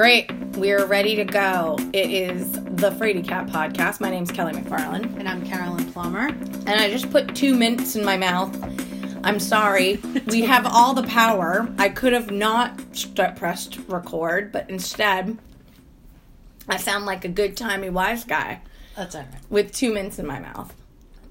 [0.00, 0.32] Great.
[0.56, 1.76] We're ready to go.
[1.92, 4.00] It is the Fraidy Cat podcast.
[4.00, 5.18] My name's Kelly McFarland.
[5.18, 6.28] And I'm Carolyn Plummer.
[6.28, 8.50] And I just put two mints in my mouth.
[9.24, 9.96] I'm sorry.
[10.28, 11.68] we have all the power.
[11.76, 15.36] I could have not st- pressed record, but instead,
[16.66, 18.62] I sound like a good timey wise guy
[18.96, 19.40] That's all right.
[19.50, 20.74] with two mints in my mouth.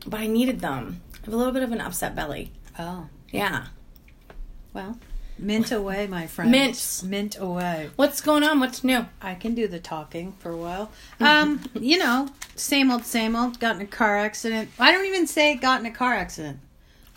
[0.05, 1.01] But I needed them.
[1.15, 2.51] I have a little bit of an upset belly.
[2.77, 3.65] Oh, Yeah.
[4.75, 4.99] well.
[5.39, 6.51] Mint away, my friend.
[6.51, 7.03] Mints.
[7.03, 7.89] Mint away.
[7.95, 8.59] What's going on?
[8.59, 9.05] What's new?
[9.21, 10.91] I can do the talking for a while.
[11.19, 13.59] Um, you know, same old, same old.
[13.59, 14.69] Got in a car accident.
[14.79, 16.59] I don't even say got in a car accident.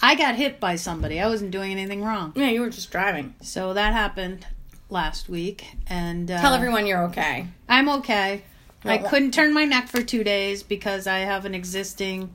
[0.00, 1.20] I got hit by somebody.
[1.20, 2.32] I wasn't doing anything wrong.
[2.34, 3.34] Yeah, you were just driving.
[3.40, 4.46] So that happened
[4.90, 7.46] last week, and uh, Tell everyone you're okay.
[7.68, 8.42] I'm okay.
[8.84, 12.34] I couldn't turn my neck for two days because I have an existing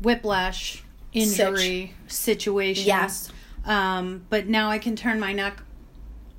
[0.00, 0.82] whiplash
[1.12, 2.86] injury situation.
[2.86, 3.30] Yes.
[3.64, 5.62] Um, but now I can turn my neck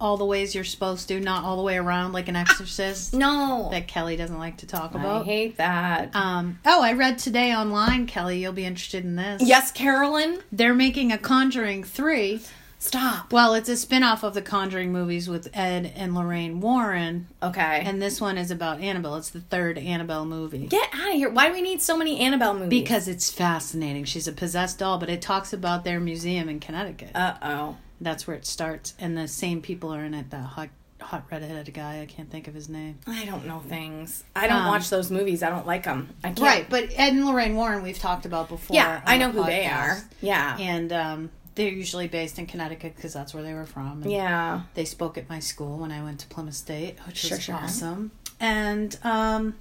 [0.01, 3.69] all the ways you're supposed to, not all the way around like an exorcist No.
[3.71, 5.21] that Kelly doesn't like to talk about.
[5.21, 6.13] I hate that.
[6.13, 9.41] Um, oh, I read today online, Kelly, you'll be interested in this.
[9.45, 10.39] yes, Carolyn.
[10.51, 12.41] They're making a Conjuring 3.
[12.83, 13.31] Stop.
[13.31, 17.27] Well, it's a spin off of the Conjuring movies with Ed and Lorraine Warren.
[17.41, 17.81] Okay.
[17.85, 19.15] And this one is about Annabelle.
[19.15, 20.67] It's the third Annabelle movie.
[20.67, 21.29] Get out of here.
[21.29, 22.69] Why do we need so many Annabelle movies?
[22.81, 24.03] Because it's fascinating.
[24.03, 27.11] She's a possessed doll, but it talks about their museum in Connecticut.
[27.15, 27.77] Uh oh.
[28.01, 28.95] That's where it starts.
[28.99, 30.29] And the same people are in it.
[30.31, 30.67] That hot,
[30.99, 32.01] hot redheaded guy.
[32.01, 32.99] I can't think of his name.
[33.07, 34.25] I don't know things.
[34.35, 35.41] I don't Um, watch those movies.
[35.41, 36.09] I don't like them.
[36.21, 36.41] I can't.
[36.41, 38.75] Right, but Ed and Lorraine Warren we've talked about before.
[38.75, 40.03] Yeah, I know who they are.
[40.19, 40.57] Yeah.
[40.59, 44.01] And um, they're usually based in Connecticut because that's where they were from.
[44.03, 44.61] And Yeah.
[44.73, 47.55] They spoke at my school when I went to Plymouth State, which Sure, was sure.
[47.55, 48.11] awesome.
[48.39, 49.55] And um,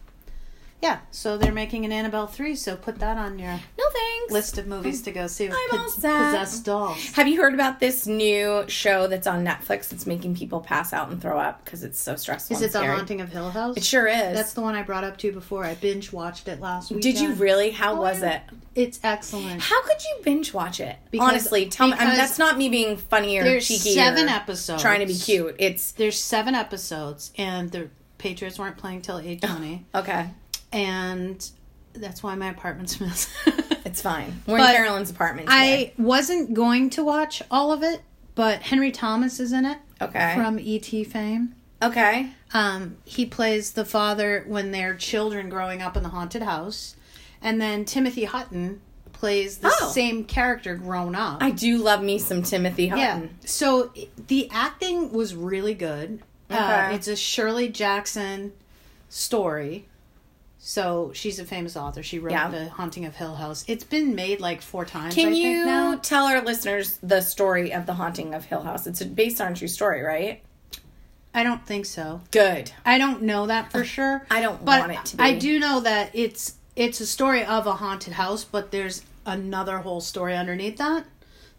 [0.83, 4.33] yeah, so they're making an Annabelle 3, so put that on your No thanks.
[4.33, 6.25] list of movies to go see I'm po- all set.
[6.27, 6.99] possessed dolls.
[7.13, 11.09] Have you heard about this new show that's on Netflix that's making people pass out
[11.11, 12.57] and throw up because it's so stressful?
[12.57, 12.85] Is it The?
[12.85, 13.77] Haunting of Hill House?
[13.77, 14.35] It sure is.
[14.35, 15.65] That's the one I brought up to you before.
[15.65, 17.01] I binge watched it last week.
[17.01, 17.71] Did you really?
[17.71, 18.42] How was oh, it?
[18.75, 19.61] It's excellent.
[19.61, 20.97] How could you binge watch it?
[21.11, 21.95] Because- Honestly, tell me.
[21.98, 23.95] I mean, that's not me being funny or There's cheeky.
[23.95, 24.83] seven episodes.
[24.83, 25.57] Trying to be cute.
[25.59, 27.89] It's There's seven episodes, and the
[28.19, 30.31] Patriots weren't playing till eight twenty, okay.
[30.73, 31.51] And
[31.93, 33.29] that's why my apartment's a mess.
[33.85, 34.41] It's fine.
[34.47, 35.49] We're But in Carolyn's apartment.
[35.49, 35.93] Today.
[35.99, 38.01] I wasn't going to watch all of it,
[38.37, 40.35] but Henry Thomas is in it okay.
[40.37, 41.55] from ET fame.
[41.83, 42.31] okay.
[42.55, 46.95] Um, he plays the father when they're children growing up in the haunted house,
[47.43, 48.81] and then Timothy Hutton
[49.13, 49.91] plays the Oh.
[49.91, 51.43] same character grown up.
[51.43, 53.15] I do love me some Timothy yeah.
[53.15, 53.37] Hutton.
[53.45, 53.93] So
[54.29, 56.23] the acting was really good.
[56.49, 58.53] Uh, it's a Shirley Jackson
[59.09, 59.89] story.
[60.64, 62.05] So she's a famous author.
[62.05, 62.48] She wrote Yeah.
[62.48, 63.64] The Haunting of Hill House.
[63.67, 65.12] It's been made like four times.
[65.12, 65.96] Can I you think now.
[65.96, 68.86] tell our listeners the story of the haunting of Hill House?
[68.86, 70.40] It's based on a true story, right?
[71.34, 72.20] I don't think so.
[72.30, 72.70] Good.
[72.84, 74.24] I don't know that for uh, sure.
[74.30, 75.23] I don't but want it to be.
[75.24, 79.79] I do know that it's it's a story of a haunted house, but there's another
[79.79, 81.06] whole story underneath that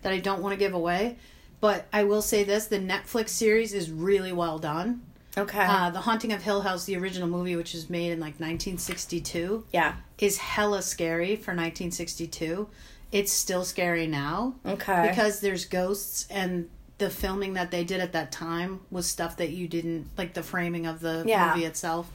[0.03, 1.17] that I don't want to give away.
[1.59, 5.01] But I will say this: the Netflix series is really well done.
[5.37, 5.65] Okay.
[5.67, 9.65] Uh, the Haunting of Hill House, the original movie, which was made in like 1962,
[9.71, 9.95] yeah.
[10.19, 12.67] is hella scary for 1962.
[13.11, 15.07] It's still scary now Okay.
[15.09, 19.49] because there's ghosts and the filming that they did at that time was stuff that
[19.49, 21.53] you didn't like the framing of the Yeah.
[21.53, 22.09] movie itself.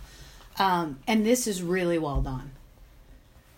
[0.58, 2.52] Um, and this is really well done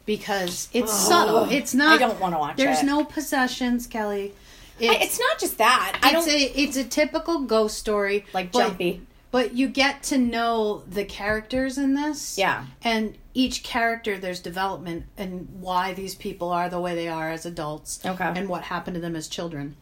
[0.07, 1.45] because it's subtle.
[1.51, 1.95] It's not.
[1.95, 2.87] I don't want to watch There's it.
[2.87, 4.33] no possessions, Kelly.
[4.81, 5.99] I- It's, not just that.
[6.03, 9.03] I it's don't a it's a typical ghost story, like jumpy.
[9.31, 12.37] But you get to know the characters in this.
[12.37, 12.67] Yeah.
[12.83, 17.47] And each character, there's development and why these people are the way they are as
[17.47, 18.05] adults.
[18.05, 18.33] Okay.
[18.35, 19.77] And what happened to them as children.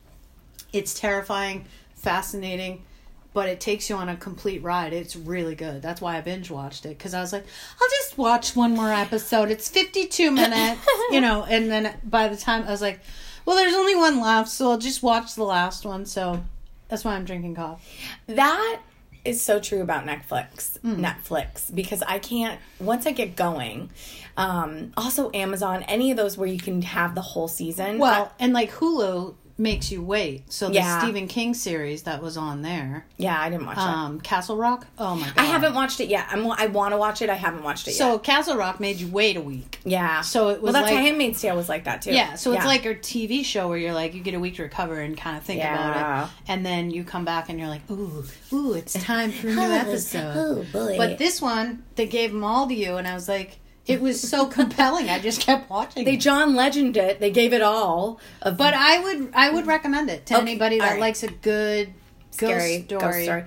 [0.73, 1.65] It's terrifying,
[1.95, 2.85] fascinating,
[3.33, 4.93] but it takes you on a complete ride.
[4.93, 5.81] It's really good.
[5.81, 7.47] That's why I binge watched it because I was like,
[7.81, 9.51] I'll just watch one more episode.
[9.51, 11.45] It's 52 minutes, you know.
[11.45, 13.01] And then by the time I was like,
[13.47, 16.05] well, there's only one left, so I'll just watch the last one.
[16.05, 16.45] So
[16.89, 17.83] that's why I'm drinking coffee.
[18.27, 18.81] That
[19.29, 20.79] is so true about Netflix.
[20.81, 20.99] Mm.
[21.01, 23.91] Netflix because I can't once I get going.
[24.37, 27.99] Um, also Amazon, any of those where you can have the whole season.
[27.99, 30.51] Well, and like Hulu makes you wait.
[30.53, 31.01] So the Yeah.
[31.01, 33.83] Stephen King series that was on there, yeah, I didn't watch it.
[33.83, 34.87] um, Castle Rock.
[34.99, 36.27] Oh my god, I haven't watched it yet.
[36.31, 37.29] I'm, I want to watch it.
[37.29, 38.13] I haven't watched it So yet.
[38.13, 39.81] So Castle Rock made you wait a week.
[39.85, 40.21] Yeah.
[40.21, 42.13] So it was well, that's like how Handmaid's Tale was like that too.
[42.13, 42.35] yeah.
[42.37, 45.01] So it's like a TV show where you're like you get a week to recover
[45.01, 45.75] and kind of think Yeah.
[45.75, 49.49] about it, and then you come back and you're like, ooh, ooh, it's time for
[49.49, 50.35] a new episode.
[50.37, 50.97] Oh boy.
[50.97, 53.59] But this one, they gave them all to you, and I was like,
[53.89, 55.09] it was so compelling.
[55.09, 56.05] I just kept watching.
[56.05, 56.21] they it.
[56.21, 57.19] John Legend it.
[57.21, 58.21] They gave it all.
[58.43, 61.01] Of But I would I would recommend it to Okay, anybody that right.
[61.01, 61.93] likes a good
[62.31, 63.01] scary ghost story.
[63.13, 63.45] ghost story.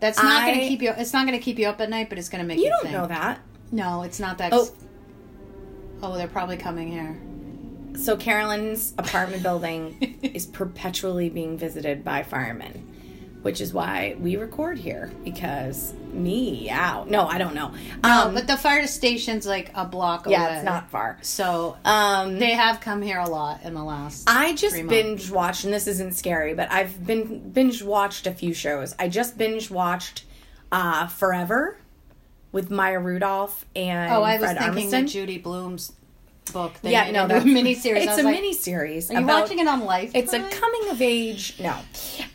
[0.00, 0.92] That's not going to keep you.
[0.96, 2.64] It's not going to keep you up at night, but it's going to make You
[2.64, 2.70] you.
[2.70, 2.94] don't think.
[2.94, 3.40] know that.
[3.70, 4.52] No, it's not that.
[4.54, 4.68] Oh.
[6.02, 7.20] Oh, they're probably coming here.
[8.02, 12.89] So Carolyn's apartment building is perpetually being visited by firemen,
[13.42, 17.08] which is why we record here because me out.
[17.08, 17.72] No, I don't know.
[18.04, 20.32] No, Um, but the fire station's like a block away.
[20.34, 21.18] yeah, it's not far.
[21.22, 24.28] So Um, they have come here a lot in the last.
[24.28, 28.52] I just binge watched, and this isn't scary, but I've been binge watched a few
[28.52, 28.94] shows.
[28.98, 30.24] I just binge watched
[30.72, 31.76] uh, Forever
[32.52, 35.02] with Maya Rudolph and Oh, I was Fred thinking Armisen.
[35.02, 35.92] the Judy Blume's
[36.52, 36.74] book.
[36.82, 37.96] They yeah, no, that's a miniseries.
[37.96, 39.10] I It's a like, mini series.
[39.10, 40.12] Are you watching it on Life?
[40.14, 41.58] It's a coming of age.
[41.60, 41.76] No,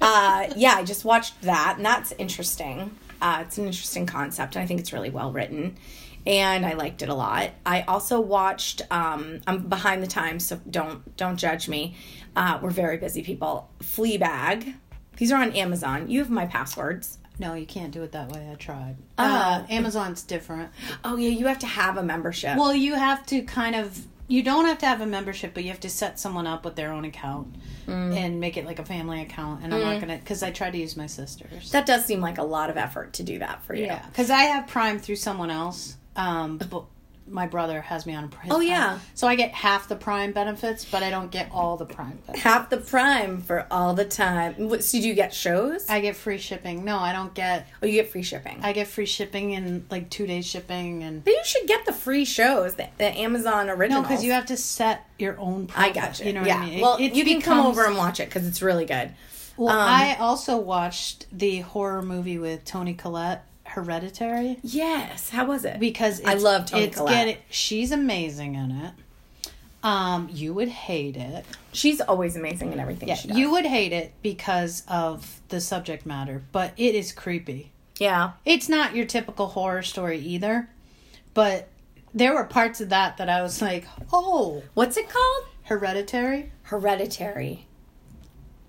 [0.01, 2.95] uh, yeah, I just watched that, and that's interesting.
[3.21, 5.77] Uh, it's an interesting concept, and I think it's really well written,
[6.25, 7.51] and I liked it a lot.
[7.65, 8.81] I also watched.
[8.91, 11.95] Um, I'm behind the times, so don't don't judge me.
[12.35, 13.69] Uh, we're very busy people.
[13.79, 14.75] Fleabag.
[15.17, 16.09] These are on Amazon.
[16.09, 17.19] You have my passwords.
[17.39, 18.47] No, you can't do it that way.
[18.51, 18.95] I tried.
[19.17, 20.69] Uh, Uh, Amazon's different.
[21.03, 22.57] Oh yeah, you have to have a membership.
[22.57, 24.05] Well, you have to kind of.
[24.27, 26.75] You don't have to have a membership, but you have to set someone up with
[26.75, 27.55] their own account
[27.85, 28.15] Mm.
[28.17, 29.63] and make it like a family account.
[29.63, 31.69] And I'm not gonna because I tried to use my sister's.
[31.71, 33.85] that does seem like a lot of effort to do that for you.
[33.85, 35.95] Yeah, because I have Prime through someone else.
[36.15, 36.85] Um, but
[37.27, 38.51] my brother has me on Prime.
[38.51, 38.99] Oh, yeah.
[39.15, 42.41] so I get half the Prime benefits, but I don't get all the Prime benefits.
[42.41, 44.53] Half the prime for all the time.
[44.69, 45.89] What- So do you get shows?
[45.89, 46.85] I get free shipping.
[46.85, 47.67] No, I don't get.
[47.81, 48.59] oh, you get free shipping.
[48.61, 51.23] I get free shipping and like two days shipping and.
[51.23, 54.01] But you should get the free shows, the, the Amazon original.
[54.03, 55.69] No, because you have to set your own.
[55.75, 56.27] I got you.
[56.27, 56.51] You know what.
[56.51, 56.81] I mean?
[56.81, 59.11] Well, it you can come over and watch it because it's really good.
[59.57, 63.45] Well, um, I also watched the horror movie with Toni Collette,
[63.75, 65.29] Hereditary, Yes.
[65.31, 65.79] How was it?
[65.81, 67.25] because I it's, love Toni it's Collette.
[67.27, 68.91] getting- she's amazing in it.
[69.83, 71.45] Um, you would hate it.
[71.73, 73.37] She's always amazing in everything Yeah, she does.
[73.37, 77.71] you would hate it because of the subject matter, but it is creepy.
[77.99, 78.31] yeah.
[78.45, 80.69] It's not your typical horror story either,
[81.33, 81.67] but
[82.13, 85.43] there were parts of that that I was like, "Oh, What's it called?
[85.63, 87.67] Hereditary." Hereditary.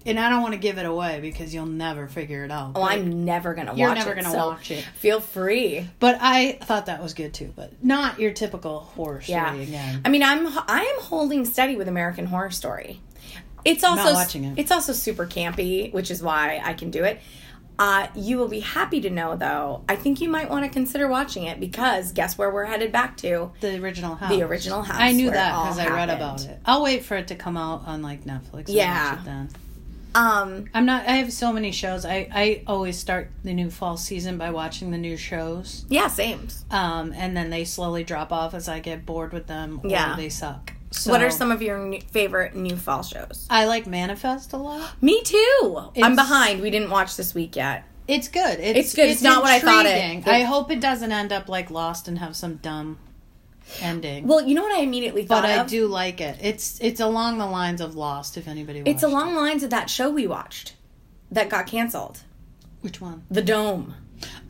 [0.07, 2.73] And I don't want to give it away because you'll never figure it out.
[2.75, 4.17] Oh, but- I'm never gonna You're watch never it.
[4.23, 4.85] gonna so watch it.
[4.99, 5.89] Feel free.
[5.99, 9.55] But I thought that was good too, but not your typical horror story Yeah.
[9.55, 10.01] again.
[10.05, 13.01] I mean, I'm I am holding steady with American Horror Story.
[13.65, 14.55] It's also it.
[14.57, 17.21] it's also super campy, which is why I can do it.
[17.79, 19.83] Uh, you will be happy to know, though.
[19.89, 23.19] I think you might want to consider watching it because guess where we're headed back
[23.19, 23.51] to?
[23.61, 24.31] The original house.
[24.31, 24.97] The original house.
[24.99, 26.59] I knew that because I read about it.
[26.65, 28.67] I'll wait for it to come out on like Netflix.
[28.69, 29.19] Yeah.
[29.25, 29.51] then.
[30.17, 31.07] Um, I'm not.
[31.07, 32.05] I have so many shows.
[32.05, 36.49] I I always start the new fall season by watching the new shows, yeah, same.
[36.71, 40.17] um, and then they slowly drop off as I get bored with them or Yeah.
[40.17, 40.73] they suck.
[40.91, 43.47] So What are some of your new, favorite new fall shows?
[43.51, 44.91] I like Manifest a lot.
[45.03, 45.91] Me too.
[46.03, 46.63] I'm behind.
[46.63, 47.85] We didn't watch this week yet.
[48.09, 48.61] It's good.
[48.61, 49.11] It's, It's good.
[49.11, 50.27] It's not what I thought it-.
[50.27, 52.99] I hope it doesn't end up like Lost and have some dumb
[53.81, 54.27] ending.
[54.27, 55.67] Well, you know what I immediately thought but I of?
[55.67, 56.39] do like it.
[56.41, 58.37] It's it's along the lines of Lost.
[58.37, 60.75] If anybody, watched It's along the lines of that show we watched
[61.31, 62.21] that got canceled.
[62.81, 63.25] which one?
[63.31, 63.95] The Dome.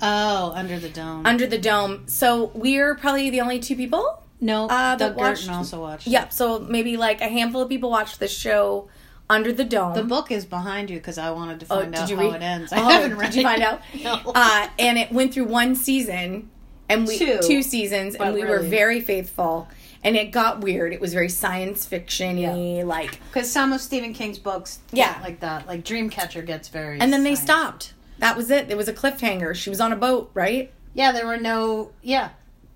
[0.00, 1.26] Oh, Under the Dome.
[1.26, 2.04] Under the Dome.
[2.06, 4.22] So we're probably the only two people.
[4.40, 6.06] no, uh, Doug that watched- Gurton also watched.
[6.06, 6.10] it.
[6.10, 6.32] Yep.
[6.32, 8.88] So maybe like a handful of people watched the show
[9.28, 9.94] Under the Dome.
[9.94, 12.42] The book is behind you because I wanted to find Oh, out how read- it
[12.42, 12.72] ends.
[12.72, 13.44] I Oh, haven't read Did you it.
[13.44, 13.80] find out?
[14.04, 14.20] No.
[14.34, 16.48] Uh, and it went through one season,
[16.88, 17.62] and we Two.
[17.62, 19.68] seasons, and we were very faithful.
[20.04, 20.92] And it got weird.
[20.92, 23.18] It was very science fiction y, like.
[23.32, 25.18] Because some of Stephen King's books, Yeah.
[25.22, 25.66] like that.
[25.66, 27.00] Like Dreamcatcher gets very.
[27.00, 27.40] And then they science.
[27.50, 27.94] stopped.
[28.18, 28.70] That was it.
[28.70, 29.54] It was a cliffhanger.
[29.56, 30.72] She was on a boat, right?
[30.94, 31.90] Yeah, there were no.
[32.02, 32.30] Yeah,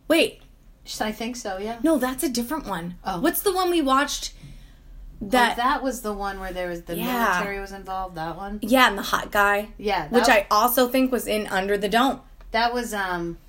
[0.09, 0.43] Wait,
[1.01, 1.59] I think so.
[1.59, 1.79] Yeah.
[1.85, 2.97] no, that's a different one.
[3.05, 3.21] Oh.
[3.21, 4.33] What's the one we watched?
[5.21, 7.05] That That, that was the one where there was the Yeah.
[7.35, 8.17] military was involved.
[8.17, 8.59] That one.
[8.63, 10.09] yeah, and the hot guy, Yeah.
[10.09, 12.21] Which I also think was in Under the Dome.
[12.51, 13.39] that was um.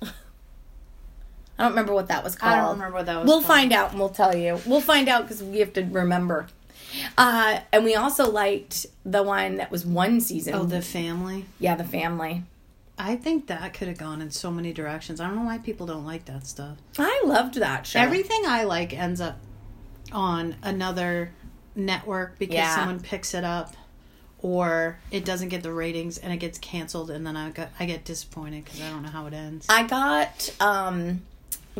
[1.58, 2.52] I don't remember what that was called.
[2.54, 3.26] I don't remember what that was.
[3.26, 3.46] We'll called.
[3.46, 4.58] find out and we'll tell you.
[4.66, 6.48] We'll find out because we have to remember.
[7.16, 10.54] Uh, and we also liked the one that was one season.
[10.54, 11.46] Oh, the family.
[11.58, 12.42] yeah, the family.
[12.98, 15.20] I think that could have gone in so many directions.
[15.20, 16.76] I don't know why people don't like that stuff.
[16.98, 17.98] I loved that show.
[18.00, 19.38] Everything I like ends up
[20.12, 21.32] on another
[21.74, 22.74] network because Yeah.
[22.74, 23.74] someone picks it up
[24.40, 27.86] or it doesn't get the ratings and it gets canceled and then I got I
[27.86, 29.66] get disappointed because I don't know how it ends.
[29.70, 31.22] I got um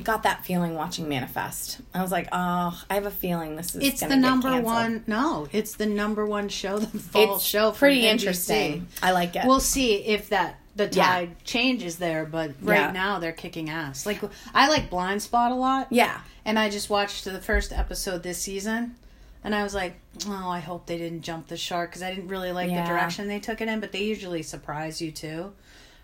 [0.02, 1.80] got that feeling watching Manifest.
[1.94, 3.82] I was like, oh, I have a feeling this is.
[3.82, 4.64] it's the number canceled.
[4.74, 5.04] one.
[5.06, 6.78] No, it's the number one show.
[6.78, 7.72] The fall It's show.
[7.72, 8.86] pretty interesting.
[9.02, 9.44] I like it.
[9.44, 11.04] We'll see if that the Yeah.
[11.06, 12.90] tide changes there, but right Yeah.
[12.92, 14.06] now they're kicking ass.
[14.06, 14.22] Like
[14.54, 15.88] I like Blindspot a lot.
[15.90, 18.96] yeah, And I just watched the first episode this season,
[19.44, 19.94] and I was like,
[20.26, 22.82] "Oh, I hope they didn't jump the shark," because I didn't really like Yeah.
[22.82, 23.80] the direction they took it in.
[23.80, 25.52] But they usually surprise you too.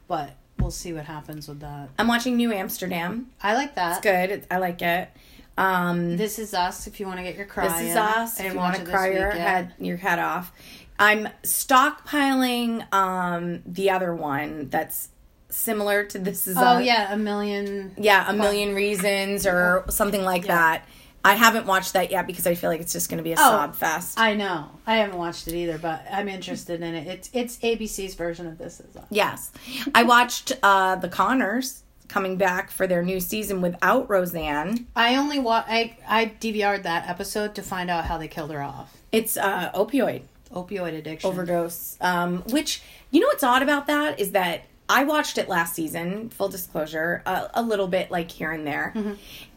[0.06, 1.88] but we'll see what happens with that.
[1.98, 3.30] I'm watching New Amsterdam.
[3.42, 3.96] I like that.
[3.96, 4.46] It's good.
[4.50, 5.08] I like it.
[5.56, 6.86] Um, This is us.
[6.86, 8.38] If you want to get your cry, this is us.
[8.40, 10.52] If you want to cry your head your head off,
[10.98, 15.08] I'm stockpiling um, the other one that's
[15.48, 16.84] similar to this is Oh Us.
[16.84, 17.94] yeah, a million.
[17.96, 20.84] yeah, a million reasons or something like that.
[21.28, 23.36] I haven't watched that yet because I feel like it's just going to be a
[23.36, 24.16] sob fest.
[24.18, 24.70] Oh, I know.
[24.86, 27.06] I haven't watched it either, but I'm interested in it.
[27.06, 29.04] It's it's ABC's version of This Is Us.
[29.10, 29.52] Yes.
[29.94, 34.86] I watched uh, The Connors coming back for their new season without Roseanne.
[34.96, 38.62] I only wa- I I DVR'd that episode to find out how they killed her
[38.62, 38.96] off.
[39.12, 41.28] It's uh, opioid Opioid addiction.
[41.30, 41.98] overdose.
[42.00, 42.80] Um, which,
[43.10, 47.22] you know what's odd about that is that I watched it last season, full disclosure,
[47.26, 48.94] a, a little bit like here and there.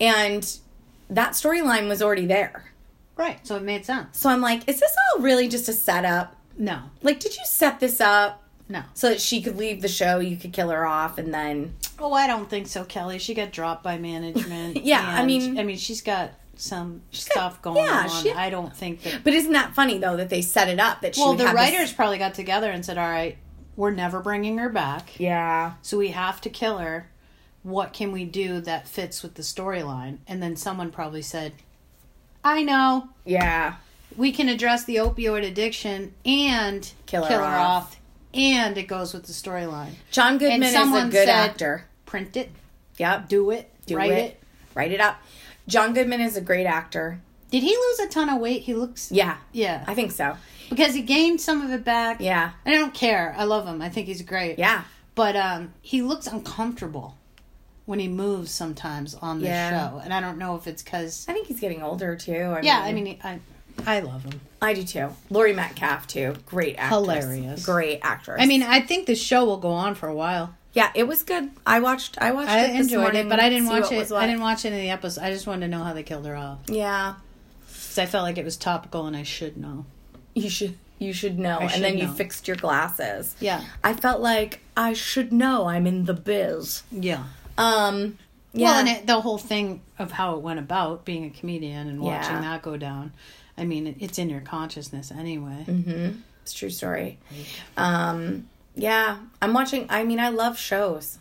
[0.01, 0.57] And
[1.11, 2.65] that storyline was already there.
[3.15, 3.45] Right.
[3.45, 4.17] So it made sense.
[4.19, 6.35] So I'm like, is this all really just a setup?
[6.57, 6.79] No.
[7.03, 8.81] Like, did you set this up No.
[8.93, 11.75] so that she could leave the show, you could kill her off, and then.
[11.99, 13.19] Oh, I don't think so, Kelly.
[13.19, 14.77] She got dropped by management.
[14.83, 18.23] Yeah, I mean- I mean, she's got some got- stuff going yeah, on.
[18.23, 19.23] she- I don't think that.
[19.23, 21.55] But isn't that funny though that they set it up that she Well, the have
[21.55, 23.37] this- writers probably got together and said, "All right,
[23.75, 25.73] we're never bringing her back, Yeah.
[25.81, 27.09] so we have to kill her.
[27.63, 31.53] What can we do that fits with the storyline?" And then someone probably said,
[32.43, 33.75] "I know." Yeah.
[34.17, 37.83] we can address the opioid addiction and Kill kill her her, off.
[37.93, 37.97] off.
[38.33, 39.91] and it goes with the storyline.
[40.11, 41.85] John Goodman is a good said- actor.
[42.05, 42.51] Print it,
[42.97, 43.29] Yep.
[43.29, 44.17] do it, Do write it.
[44.17, 44.43] it.
[44.75, 45.21] Write it up.
[45.65, 47.21] John Goodman is a great actor.
[47.51, 48.63] Did he lose a ton of weight?
[48.63, 49.37] He looks Yeah.
[49.53, 50.35] yeah, I think so.
[50.69, 52.19] because he gained some of it back.
[52.19, 52.51] Yeah.
[52.65, 53.33] I don't care.
[53.37, 53.81] I love him.
[53.81, 54.59] I think he's great.
[54.59, 54.81] Yeah.
[55.15, 57.15] but um, he looks uncomfortable
[57.91, 59.89] when he moves sometimes on the Yeah.
[59.91, 62.55] show, and I don't know if it's because I think he's getting older too.
[62.57, 62.79] I yeah.
[62.79, 63.39] I mean, I
[63.85, 64.39] I love him.
[64.61, 65.09] I do too.
[65.29, 66.35] Laurie Metcalf too.
[66.45, 67.01] Great actress.
[67.01, 67.65] Hilarious.
[67.65, 68.41] Great actress.
[68.41, 70.55] I mean, I think the show will go on for a while.
[70.73, 71.51] yeah, it was good.
[71.67, 72.17] I watched.
[72.21, 72.49] I watched.
[72.49, 74.09] I enjoyed it, but I didn't watch it.
[74.13, 75.17] I didn't watch any of the episodes.
[75.17, 77.15] I just wanted to know how they killed her off Yeah,
[77.67, 79.85] because I felt like it was topical and I should know.
[80.33, 80.77] you should.
[80.97, 81.57] You should know.
[81.57, 83.35] I and should then you fixed your glasses.
[83.41, 85.65] Yeah, I felt like I should know.
[85.67, 86.83] I'm in the biz.
[86.89, 87.23] yeah.
[87.61, 88.17] Um.
[88.53, 88.71] Yeah.
[88.71, 92.01] Well, and it, the whole thing of how it went about being a comedian and
[92.01, 92.41] watching Yeah.
[92.41, 93.13] that go down.
[93.57, 95.63] I mean, it, it's in your consciousness anyway.
[95.67, 96.19] Mm-hmm.
[96.43, 97.17] It's a true story.
[97.77, 99.85] Um, yeah, I'm watching.
[99.89, 101.17] I mean, I love shows.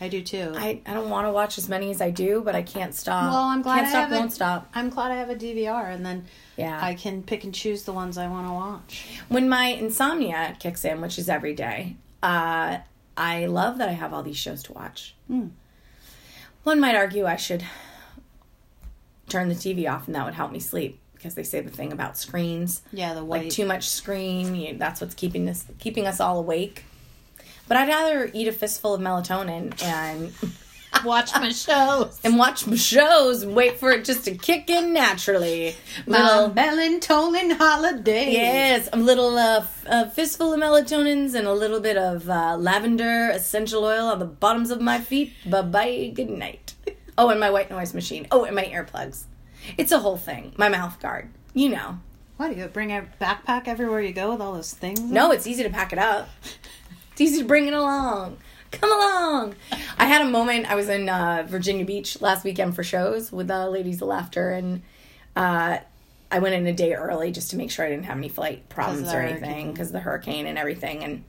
[0.00, 0.52] I do too.
[0.56, 3.30] I, I don't want to watch as many as I do, but I can't stop.
[3.32, 4.70] Well, I'm glad Can't I stop, have won't stop.
[4.74, 6.24] I'm glad I have a DVR, and then
[6.56, 6.76] Yeah.
[6.82, 9.06] I can pick and choose the ones I want to watch.
[9.28, 12.78] when my insomnia kicks in, which is every day, uh,
[13.16, 15.14] I love that I have all these shows to watch.
[15.30, 15.50] Mm.
[16.64, 17.64] One might argue I should
[19.28, 21.92] turn the TV off, and that would help me sleep because they say the thing
[21.92, 22.82] about screens.
[22.92, 23.44] Yeah, the white.
[23.44, 26.84] like too much screen you, that's what's keeping us keeping us all awake
[27.68, 30.32] but i'd rather eat a fistful of melatonin and
[31.04, 32.20] watch my shows.
[32.24, 35.74] and watch my shows and wait for it just to kick in naturally
[36.06, 38.30] My little melatonin holiday.
[38.32, 43.30] yes a little uh, a fistful of melatonins and a little bit of uh, lavender
[43.30, 46.74] essential oil on the bottoms of my feet bye bye good night
[47.18, 49.24] oh and my white noise machine oh and my earplugs
[49.78, 51.98] it's a whole thing my mouth guard you know
[52.36, 55.00] Why do you bring a backpack everywhere you go with all those things?
[55.00, 56.28] No, it's easy to pack it up.
[57.12, 58.38] It's easy to bring it along.
[58.72, 59.54] Come along.
[59.98, 60.70] I had a moment.
[60.70, 64.50] I was in uh, Virginia Beach last weekend for shows with uh, Ladies of Laughter,
[64.50, 64.82] and
[65.36, 65.78] uh,
[66.30, 68.68] I went in a day early just to make sure I didn't have any flight
[68.68, 71.24] problems or anything because of the hurricane and everything, and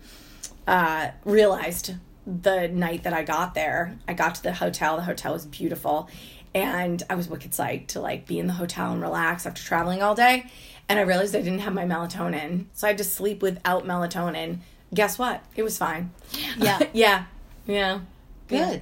[0.68, 1.94] uh, realized
[2.26, 4.96] the night that I got there, I got to the hotel.
[4.96, 6.10] The hotel was beautiful,
[6.56, 10.02] and I was wicked psyched to like be in the hotel and relax after traveling
[10.02, 10.46] all day.
[10.88, 14.60] And I realized I didn't have my melatonin, so I had to sleep without melatonin.
[14.94, 15.44] Guess what?
[15.56, 16.12] It was fine.
[16.58, 16.80] Yeah.
[16.94, 17.26] yeah,
[17.66, 18.00] yeah.
[18.48, 18.82] Good.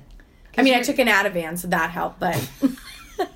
[0.58, 3.28] I mean, I took an Ativan, so that helped, but I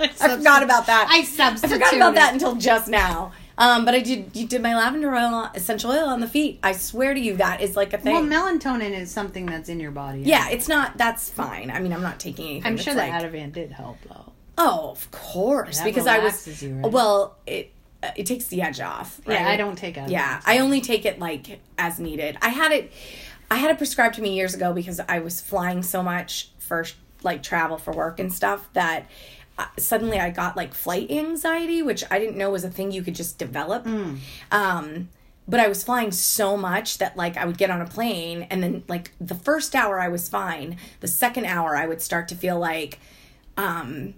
[0.00, 1.06] I forgot about that.
[1.10, 3.32] I I forgot about that until just now.
[3.58, 4.34] Um, but I did.
[4.34, 6.58] You did my lavender oil, essential oil on the feet.
[6.62, 8.14] I swear to you, that is like a thing.
[8.14, 10.20] Well, melatonin is something that's in your body.
[10.22, 10.96] yeah, it's not.
[10.96, 11.70] That's fine.
[11.70, 12.66] I mean, I'm not taking anything.
[12.66, 14.32] I'm sure like, that Ativan did help though.
[14.58, 16.62] Oh, of course, That because I was.
[16.62, 16.90] you, right?
[16.92, 17.72] Well, it
[18.16, 19.20] it takes the edge off.
[19.28, 19.48] Yeah.
[19.48, 20.10] I don't take Ativan.
[20.10, 22.38] Yeah, I only take it like as needed.
[22.42, 22.92] I had it,
[23.52, 26.86] I had it prescribed to me years ago because I was flying so much for
[27.22, 29.10] like travel for work and stuff that
[29.58, 33.02] uh, suddenly I got like flight anxiety, which I didn't know was a thing you
[33.02, 33.84] could just develop.
[33.84, 34.20] Mm.
[34.50, 35.10] Um,
[35.46, 38.62] but I was flying so much that like I would get on a plane and
[38.62, 40.78] then like the first hour I was fine.
[41.00, 43.00] The second hour I would start to feel like
[43.58, 44.14] um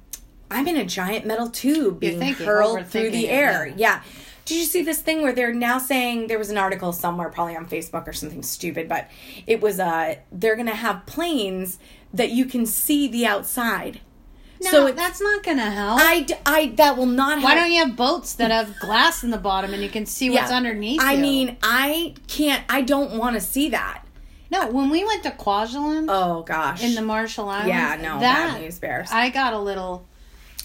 [0.48, 3.66] I'm in a giant metal tube being thinking, hurled through the air.
[3.66, 3.74] yeah.
[3.76, 4.02] Yeah.
[4.44, 7.56] Did you see this thing where they're now saying there was an article somewhere, probably
[7.56, 9.08] on Facebook or something stupid, but
[9.46, 11.78] it was uh they're gonna have planes
[12.12, 14.00] that you can see the outside.
[14.62, 15.98] No, so it's, that's not gonna help.
[16.00, 17.40] I, I that will not.
[17.40, 17.44] Help.
[17.44, 20.30] Why don't you have boats that have glass in the bottom and you can see
[20.30, 20.56] what's Yeah.
[20.56, 21.00] underneath?
[21.02, 21.20] I you?
[21.20, 22.62] mean, I can't.
[22.68, 24.02] I don't want to see that.
[24.50, 24.70] no.
[24.70, 26.82] When we went to Kwajalein Oh gosh.
[26.84, 29.08] in the Marshall Islands, yeah, no that bad news bears.
[29.10, 30.06] I got a little.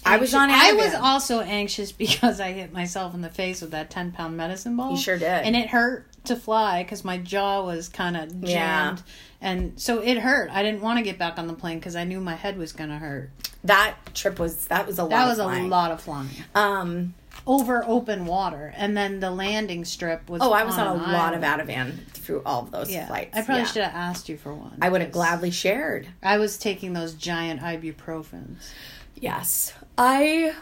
[0.04, 3.70] I was on I was also anxious because I hit myself in the face with
[3.72, 4.92] that ten pound medicine ball.
[4.92, 5.28] You sure did.
[5.28, 9.02] and it hurt to fly because my jaw was kind of jammed, Yeah.
[9.40, 10.50] and so it hurt.
[10.52, 12.72] I didn't want to get back on the plane because I knew my head was
[12.72, 13.30] gonna hurt.
[13.64, 15.10] that trip was that was a lot.
[15.10, 17.14] That of was a lot of flying Um.
[17.46, 20.42] over open water, and then the landing strip was.
[20.42, 21.40] Oh, I was on, a an lot of.
[21.42, 23.36] Ativan through all of those Yeah, flights.
[23.36, 23.68] I probably Yeah.
[23.68, 24.76] should have asked you for one.
[24.82, 26.06] I would have gladly shared.
[26.22, 28.68] I was taking those giant ibuprofens.
[29.16, 29.72] Yes.
[30.02, 30.54] I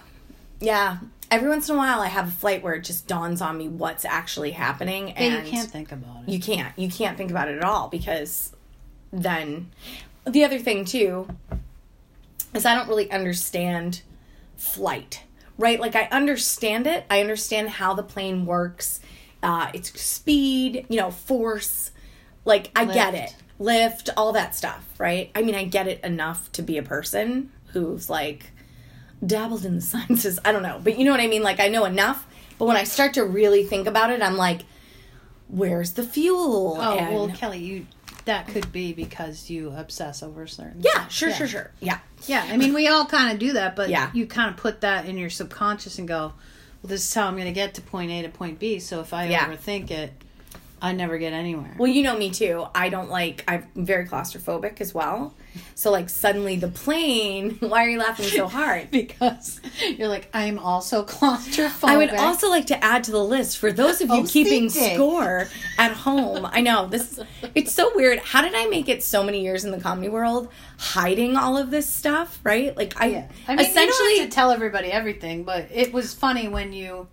[0.58, 0.98] yeah.
[1.30, 3.68] Every once in a while I have a flight where it just dawns on me
[3.68, 6.28] what's actually happening And you can't think about it.
[6.28, 6.76] you can't.
[6.76, 8.52] You can't think about it at all because
[9.12, 9.70] then
[10.26, 11.28] the other thing too
[12.52, 14.02] is I don't really understand
[14.56, 15.22] flight.
[15.56, 15.78] Right?
[15.78, 17.04] Like I understand it.
[17.08, 18.98] I understand how the plane works.
[19.40, 21.92] Uh its speed, you know, force.
[22.44, 23.36] Like I get it.
[23.60, 25.30] Lift, all that stuff, right?
[25.34, 28.50] I mean, I get it enough to be a person who's like
[29.24, 30.38] dabbled in the sciences.
[30.44, 31.42] I don't know, but you know what I mean?
[31.42, 32.26] Like I know enough,
[32.58, 34.62] but when I start to really think about it, I'm like
[35.48, 36.76] where's the fuel?
[36.78, 37.86] Oh And- well, Kelly, you
[38.26, 40.82] that could be because you obsess over certain.
[40.82, 41.70] yeah, sure, sure, sure.
[41.80, 41.98] Yeah.
[42.26, 44.10] Yeah, I mean, we all kind of do that, but Yeah.
[44.12, 46.34] you kind of put that in your subconscious and go,
[46.82, 49.00] "Well, this is how I'm going to get to point A to point B." So
[49.00, 49.46] if I Yeah.
[49.48, 50.12] overthink it,
[50.80, 51.74] I never get anywhere.
[51.78, 52.66] Well, you know me too.
[52.74, 53.44] I don't like.
[53.48, 55.34] I'm very claustrophobic as well.
[55.74, 57.56] So like suddenly the plane.
[57.60, 58.90] Why are you laughing so hard?
[58.92, 59.60] because
[59.96, 61.84] you're like, I'm also claustrophobic.
[61.88, 64.68] I would also like to add to the list for those of you Oh, keeping
[64.68, 66.46] score at home.
[66.50, 67.18] I know this.
[67.54, 68.18] It's so weird.
[68.20, 71.70] How did I make it so many years in the comedy world, hiding all of
[71.70, 72.38] this stuff?
[72.44, 72.76] Right?
[72.76, 73.28] Like I Yeah.
[73.46, 73.82] I mean, essentially.
[74.10, 77.08] you don't have to tell everybody everything, but it was funny when you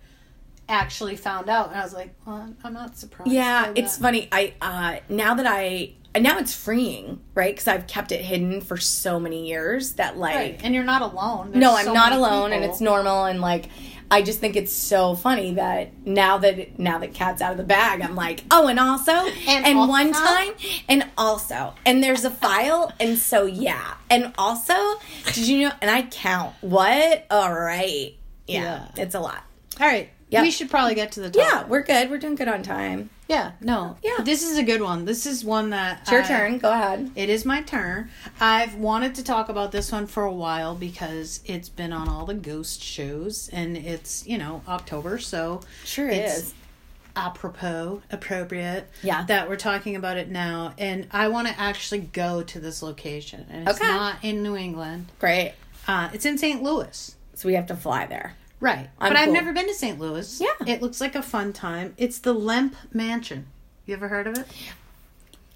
[0.67, 3.31] actually found out, and I was like, well, I'm not surprised.
[3.31, 4.27] Yeah, it's funny.
[4.31, 7.53] I uh now that I and now it's freeing, right?
[7.53, 10.61] Because I've kept it hidden for so many years that like Right.
[10.63, 11.51] And you're not alone.
[11.51, 13.65] There's no, I'm so not alone, and it's normal, and like
[14.09, 17.63] I just think it's so funny that now that now that cat's out of the
[17.63, 19.89] bag, I'm like, oh, and also, and, also?
[19.89, 20.53] one time,
[20.87, 24.75] and also, and there's a file, and so yeah, and also,
[25.33, 25.71] did you know?
[25.81, 27.25] And I count what?
[27.31, 28.15] All right,
[28.47, 28.61] yeah,
[28.95, 29.03] Yeah.
[29.03, 29.43] it's a lot.
[29.81, 30.09] All right.
[30.35, 30.43] Yep.
[30.43, 31.41] We should probably get to the top.
[31.41, 32.09] Yeah, we're good.
[32.09, 33.09] We're doing good on time.
[33.27, 33.53] Yeah.
[33.61, 33.97] No.
[34.03, 34.17] Yeah.
[34.23, 35.05] This is a good one.
[35.05, 36.57] This is one that It's your I- turn.
[36.59, 37.11] Go ahead.
[37.15, 38.09] It is my turn.
[38.39, 42.25] I've wanted to talk about this one for a while because it's been on all
[42.25, 46.53] the ghost shows and it's, you know, October, so Sure It's- is.
[47.15, 49.23] apropos, appropriate Yeah.
[49.25, 50.73] that we're talking about it now.
[50.77, 53.45] And I want to actually go to this location.
[53.49, 53.87] And it's Okay.
[53.89, 55.07] not in New England.
[55.19, 55.53] Great.
[55.87, 56.61] Uh, it's in St.
[56.61, 57.15] Louis.
[57.35, 58.33] So we have to fly there.
[58.59, 58.89] Right.
[58.99, 59.99] I'm but I've never been to St.
[59.99, 60.39] Louis.
[60.41, 60.47] Yeah.
[60.67, 61.93] It looks like a fun time.
[61.97, 63.47] It's the Lemp Mansion.
[63.85, 64.47] You ever heard of it?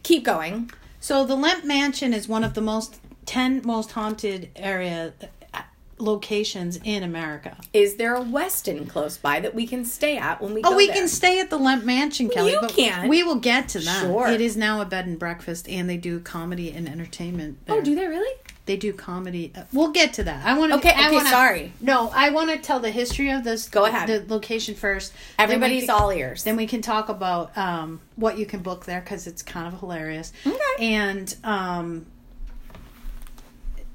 [0.03, 0.69] Keep going.
[0.99, 5.13] So the Lemp Mansion is one of the most 10 most haunted area
[5.53, 5.61] uh,
[5.97, 7.57] locations in America.
[7.73, 10.87] Is there a Westin close by that we can stay at when we Oh, we
[10.87, 10.95] there?
[10.95, 12.51] can stay at the Lemp Mansion, Kelly.
[12.51, 13.07] you can.
[13.07, 14.01] We will get to that.
[14.01, 14.27] Sure.
[14.27, 17.59] It is now a bed and breakfast, and they do comedy and entertainment.
[17.69, 18.33] Oh, do they really?
[18.69, 19.51] They do comedy.
[19.73, 20.45] We'll get to that.
[20.45, 20.77] I want to.
[20.77, 21.73] Okay, I okay, wanna, sorry.
[21.81, 23.67] No, I want to tell the history of this.
[23.67, 24.07] Go ahead.
[24.07, 25.11] The location first.
[25.39, 26.43] Everybody's can- all ears.
[26.43, 29.79] Then we can talk about um, what you can book there because it's kind of
[29.79, 30.33] hilarious.
[30.45, 30.59] Okay.
[30.77, 32.05] And um,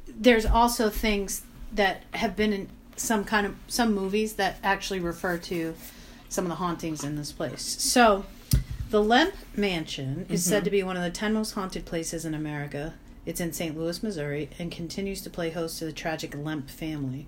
[0.08, 1.42] there's also things
[1.74, 5.76] that have been in some kind of some movies that actually refer to
[6.28, 7.62] some of the hauntings in this place.
[7.62, 8.24] So,
[8.90, 12.34] the Lemp Mansion is said to be one of the 10 most haunted places in
[12.34, 12.94] America.
[13.26, 13.76] It's in St.
[13.78, 17.26] Louis, Missouri, and continues to play host to the tragic Lemp family.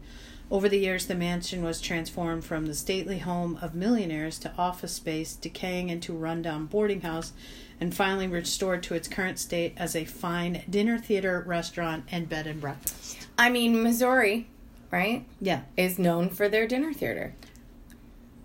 [0.51, 4.93] Over the years, the mansion was transformed from the stately home of millionaires to office
[4.93, 7.33] space, decaying into a rundown boarding house,
[7.81, 12.47] and finally restored to its current state as a fine dinner theater, restaurant, and bed
[12.47, 13.27] and breakfast.
[13.37, 14.47] I mean, Missouri,
[14.93, 15.63] right, Yeah.
[15.77, 17.35] is known for their dinner theater.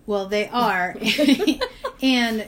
[0.07, 0.97] Well, they are.
[2.01, 2.47] and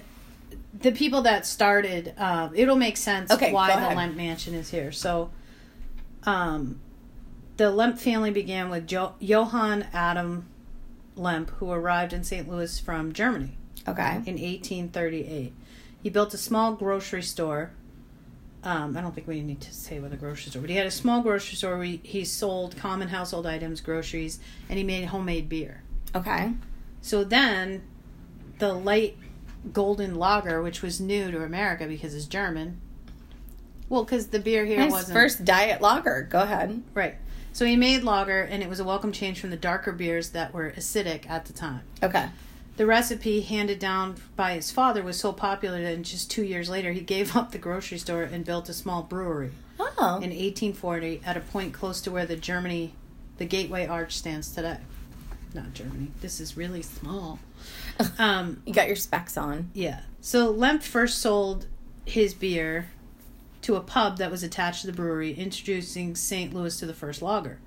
[0.84, 3.96] the people that started, um, it'll make sense Okay, why the.
[3.96, 4.92] Lemp Mansion is here.
[4.92, 5.32] So,
[6.24, 6.80] um,
[7.56, 10.46] the Lemp family began with jo- Johann Adam
[11.16, 12.50] Lemp, who arrived in St.
[12.50, 14.16] Louis from Germany Okay.
[14.26, 15.54] in 1838.
[16.02, 17.72] He built a small grocery store.
[18.64, 20.86] Um, I don't think we need to say what a grocery store, but he had
[20.88, 25.06] a small grocery store where he, he sold common household items, groceries, and he made
[25.06, 25.84] homemade beer.
[26.14, 26.52] Okay.
[27.02, 27.84] So then
[28.60, 29.18] the light
[29.72, 32.80] golden lager, which was new to America because it's German.
[33.90, 36.28] Well, because the beer here wasn't first diet lager.
[36.30, 36.82] Go ahead.
[36.94, 37.16] right.
[37.56, 40.54] So he made lager, and it was a welcome change from the darker beers that
[40.54, 41.82] were acidic at the time.
[42.02, 42.28] Okay.
[42.78, 46.92] The recipe handed down by his father was so popular that just two years later
[46.92, 50.16] he gave up the grocery store and built a small brewery Oh.
[50.16, 52.96] in 1840 at a point close to where the Germany,
[53.38, 54.78] the Gateway Arch stands today.
[55.54, 56.08] Not Germany.
[56.22, 57.38] This is really small.
[58.20, 59.70] Um, you got your specs on.
[59.74, 60.02] yeah.
[60.22, 61.68] So Lemp first sold
[62.06, 62.90] his beer
[63.62, 66.54] to a pub that was attached to the brewery, introducing St.
[66.54, 67.60] Louis to the first lager.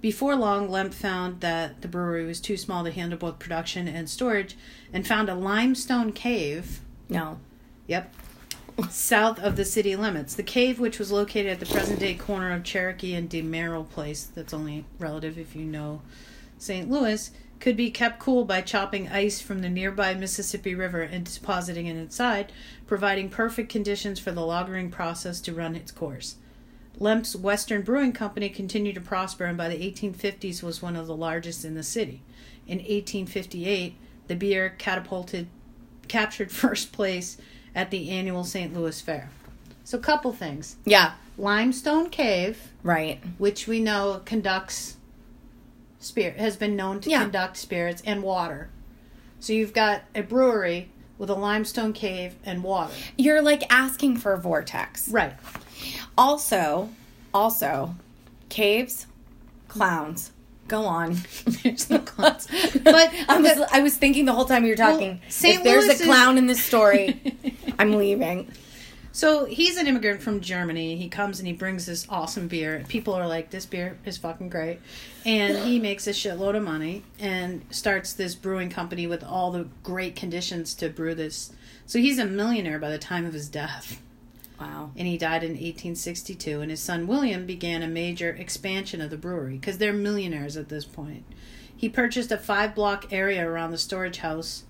[0.00, 4.08] Before long, Lemp found that the brewery was too small to handle both production and
[4.08, 4.56] storage
[4.92, 7.38] and found a limestone cave, No.
[7.86, 8.14] yep,
[8.90, 10.34] south of the city limits.
[10.34, 14.24] The cave, which was located at the present day corner of Cherokee and DeMenil Place,
[14.34, 16.00] that's only relative if you know
[16.58, 16.88] St.
[16.90, 21.86] Louis, could be kept cool by chopping ice from the nearby Mississippi River and depositing
[21.86, 22.52] it inside,
[22.86, 26.36] providing perfect conditions for the lagering process to run its course.
[27.00, 31.16] Lemp's Western Brewing Company continued to prosper and by the 1850s was one of the
[31.16, 32.22] largest in the city.
[32.66, 33.94] In 1858,
[34.26, 35.46] the beer catapulted
[36.08, 37.38] captured first place
[37.74, 38.74] at the annual St.
[38.74, 39.30] Louis Fair.
[39.84, 40.76] So couple things.
[40.84, 41.12] Yeah.
[41.38, 43.20] Limestone Cave, Right.
[43.38, 44.96] which we know conducts
[46.00, 47.22] spirit has been known to Yeah.
[47.22, 48.68] conduct spirits and water.
[49.40, 52.92] So you've got a brewery with a limestone cave and water.
[53.16, 55.08] You're like asking for a vortex.
[55.08, 55.34] Right.
[56.16, 56.90] Also,
[57.32, 57.94] also,
[58.48, 59.06] caves,
[59.68, 60.32] clowns.
[60.66, 61.16] Go on.
[61.62, 62.46] There's no clowns.
[62.84, 65.20] but I was I was thinking the whole time you were talking.
[65.28, 65.56] St.
[65.58, 67.20] if there's Louis a is- clown in this story,
[67.78, 68.50] I'm leaving.
[69.18, 70.94] So he's an immigrant from Germany.
[70.94, 72.84] He comes and he brings this awesome beer.
[72.86, 74.78] People are like, "This beer is fucking great,"
[75.26, 79.66] and he makes a shitload of money and starts this brewing company with all the
[79.82, 81.50] great conditions to brew this.
[81.84, 84.00] So he's a millionaire by the time of his death,
[84.60, 84.92] Wow.
[84.96, 86.60] and he died in 1862.
[86.60, 90.68] And his son William began a major expansion of the brewery because they're millionaires at
[90.68, 91.24] this point.
[91.76, 94.62] He purchased a five-block area around the storage house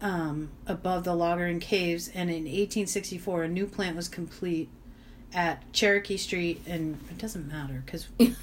[0.00, 4.68] um, above the lagering caves, and in 1864, a new plant was complete
[5.34, 8.06] at Cherokee Street, and it doesn't matter because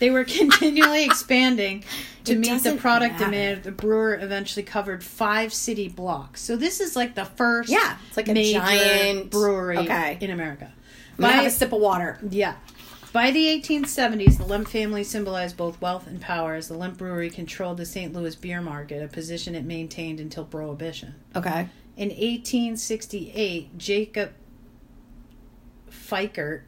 [0.00, 1.84] they were continually expanding
[2.24, 3.24] to It meet the product matter.
[3.24, 3.62] demand.
[3.64, 6.40] The brewer eventually covered five city blocks.
[6.40, 10.18] So this is like the first, Yeah, it's like a giant- brewery okay.
[10.20, 10.72] in America.
[11.18, 12.18] By- have a sip of water.
[12.30, 12.54] yeah.
[13.10, 17.30] By the 1870s, the Lemp family symbolized both wealth and power as the Lemp Brewery
[17.30, 18.12] controlled the St.
[18.12, 21.14] Louis beer market, a position it maintained until Prohibition.
[21.34, 21.70] Okay.
[21.96, 24.32] In 1868, Jacob
[25.90, 26.62] Feickert,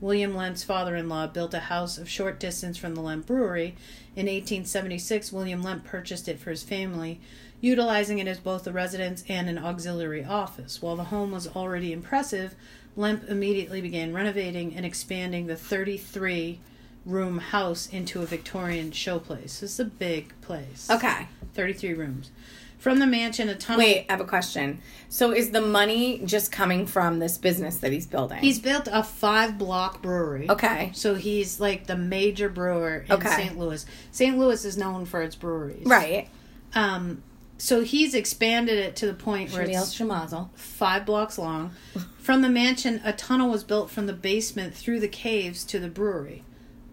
[0.00, 3.76] William Lemp's father in law, built a house of short distance from the Lemp Brewery.
[4.16, 7.20] In 1876, William Lemp purchased it for his family,
[7.60, 10.82] utilizing it as both a residence and an auxiliary office.
[10.82, 12.56] While the home was already impressive,
[12.96, 16.60] Lemp immediately began renovating and expanding the 33
[17.04, 19.60] room house into a Victorian showplace.
[19.60, 20.88] This is a big place.
[20.90, 21.26] Okay.
[21.54, 22.30] 33 rooms.
[22.78, 23.78] From the mansion, a tunnel.
[23.78, 24.80] Wait, I have a question.
[25.08, 28.38] So is the money just coming from this business that he's building?
[28.38, 30.50] He's built a five block brewery.
[30.50, 30.90] okay.
[30.94, 33.28] So he's like the major brewer in Okay.
[33.28, 33.58] St.
[33.58, 33.86] Louis.
[34.12, 34.36] St.
[34.38, 35.86] Louis is known for its breweries.
[35.86, 36.28] Right.
[36.74, 37.22] Um,
[37.58, 40.48] so he's expanded it to the point where Shamil it's Shamazel.
[40.54, 41.72] five blocks long.
[42.18, 45.88] From the mansion, a tunnel was built from the basement through the caves to the
[45.88, 46.42] brewery.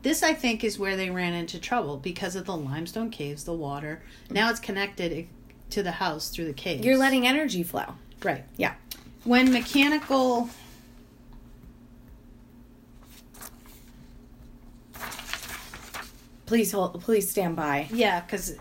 [0.04, 3.54] This, I think, is where they ran into trouble because of the limestone caves, the
[3.54, 4.02] water.
[4.30, 5.24] Now it's connected eh,
[5.70, 6.86] to the house through the caves.
[6.86, 7.96] You're letting energy flow.
[8.24, 8.44] right.
[8.58, 8.74] Yeah.
[9.24, 10.50] When mechanical
[16.46, 17.00] Please hold.
[17.02, 17.88] Please stand by.
[17.94, 18.56] yeah, because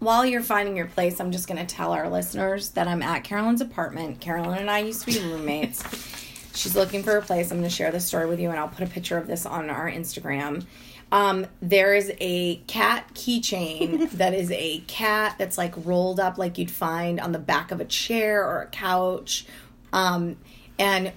[0.00, 3.22] While you're finding your place, I'm just going to tell our listeners that I'm at
[3.22, 4.20] Carolyn's apartment.
[4.20, 5.82] Carolyn and I used to be roommates.
[6.54, 7.50] She's looking for a place.
[7.50, 9.46] I'm going to share this story with you, and I'll put a picture of this
[9.46, 10.64] on our Instagram.
[11.12, 16.56] Um, there is a cat keychain that is a cat that's like rolled up like
[16.56, 19.44] you'd find on the back of a chair or a couch.
[19.92, 20.36] Um,
[20.78, 21.12] and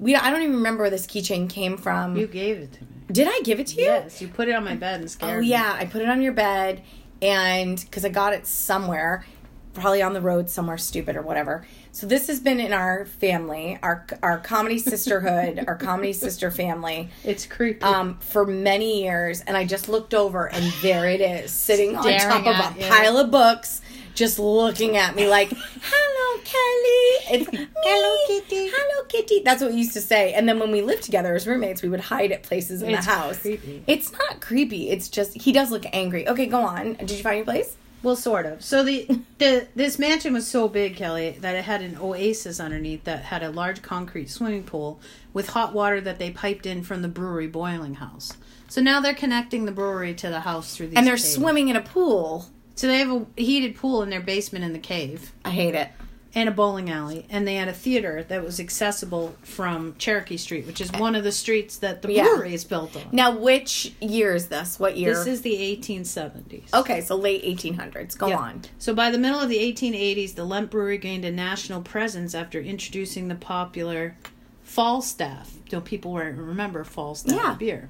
[0.00, 2.16] we I don't even remember where this keychain came from.
[2.16, 2.88] you gave it to me.
[3.12, 3.84] Did I give it to you?
[3.84, 5.48] Yes, you put it on my bed and scared Oh me.
[5.48, 6.82] yeah, I put it on your bed,
[7.24, 9.24] and because I got it somewhere,
[9.72, 11.66] probably on the road somewhere stupid or whatever.
[11.90, 17.08] So this has been in our family, our our comedy sisterhood, our comedy sister family,
[17.24, 17.82] It's creepy.
[17.82, 19.40] um, for many years.
[19.42, 23.16] And I just looked over, and there it is, sitting on top of a pile
[23.16, 23.80] of books,
[24.14, 27.66] just looking at me like, "Hello, Kelly." It's me.
[27.76, 28.70] Hello, Kitty.
[28.72, 29.42] Hello, Kitty.
[29.44, 30.32] That's what we used to say.
[30.34, 33.06] And then when we lived together as roommates, we would hide at places in It's
[33.06, 33.40] the house.
[33.40, 33.82] creepy.
[33.86, 34.90] It's not creepy.
[34.90, 36.26] It's just he does look angry.
[36.28, 36.94] Okay, go on.
[36.94, 37.76] Did you find your place?
[38.02, 38.62] Well, sort of.
[38.62, 39.06] So the
[39.38, 43.42] the this mansion was so big, Kelly, that it had an oasis underneath that had
[43.42, 45.00] a large concrete swimming pool
[45.32, 48.34] with hot water that they piped in from the brewery boiling house.
[48.68, 50.98] So now they're connecting the brewery to the house through these.
[50.98, 52.46] And they're swimming in a pool.
[52.74, 55.88] So they have a heated pool in their basement in the cave I hate it.
[56.34, 60.66] and a bowling alley, and they had a theater that was accessible from Cherokee Street,
[60.66, 60.98] which is eh.
[60.98, 62.24] one of the streets that the Yeah.
[62.24, 63.04] brewery is built on.
[63.12, 64.80] Now, which year is this?
[64.80, 65.14] What year?
[65.14, 66.74] This is the 1870s.
[66.74, 68.16] okay, so late 1800s.
[68.18, 68.38] Go Yeah.
[68.38, 68.62] on.
[68.80, 72.60] So by the middle of the 1880s, the Lemp Brewery gained a national presence after
[72.60, 74.16] introducing the popular
[74.64, 75.52] Falstaff.
[75.70, 77.54] So people remember Falstaff Yeah.
[77.54, 77.88] beer,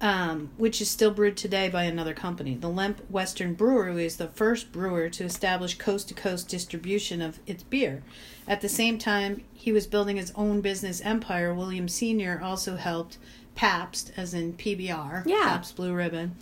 [0.00, 2.54] um, which is still brewed today by another company.
[2.54, 8.02] The Lemp Western Brewery is the first brewer to establish coast-to-coast distribution of its beer.
[8.46, 11.54] At the same time, he was building his own business empire.
[11.54, 13.16] William Senior also helped
[13.54, 15.44] Pabst, as in PBR, Yeah.
[15.44, 16.36] Pabst Blue Ribbon,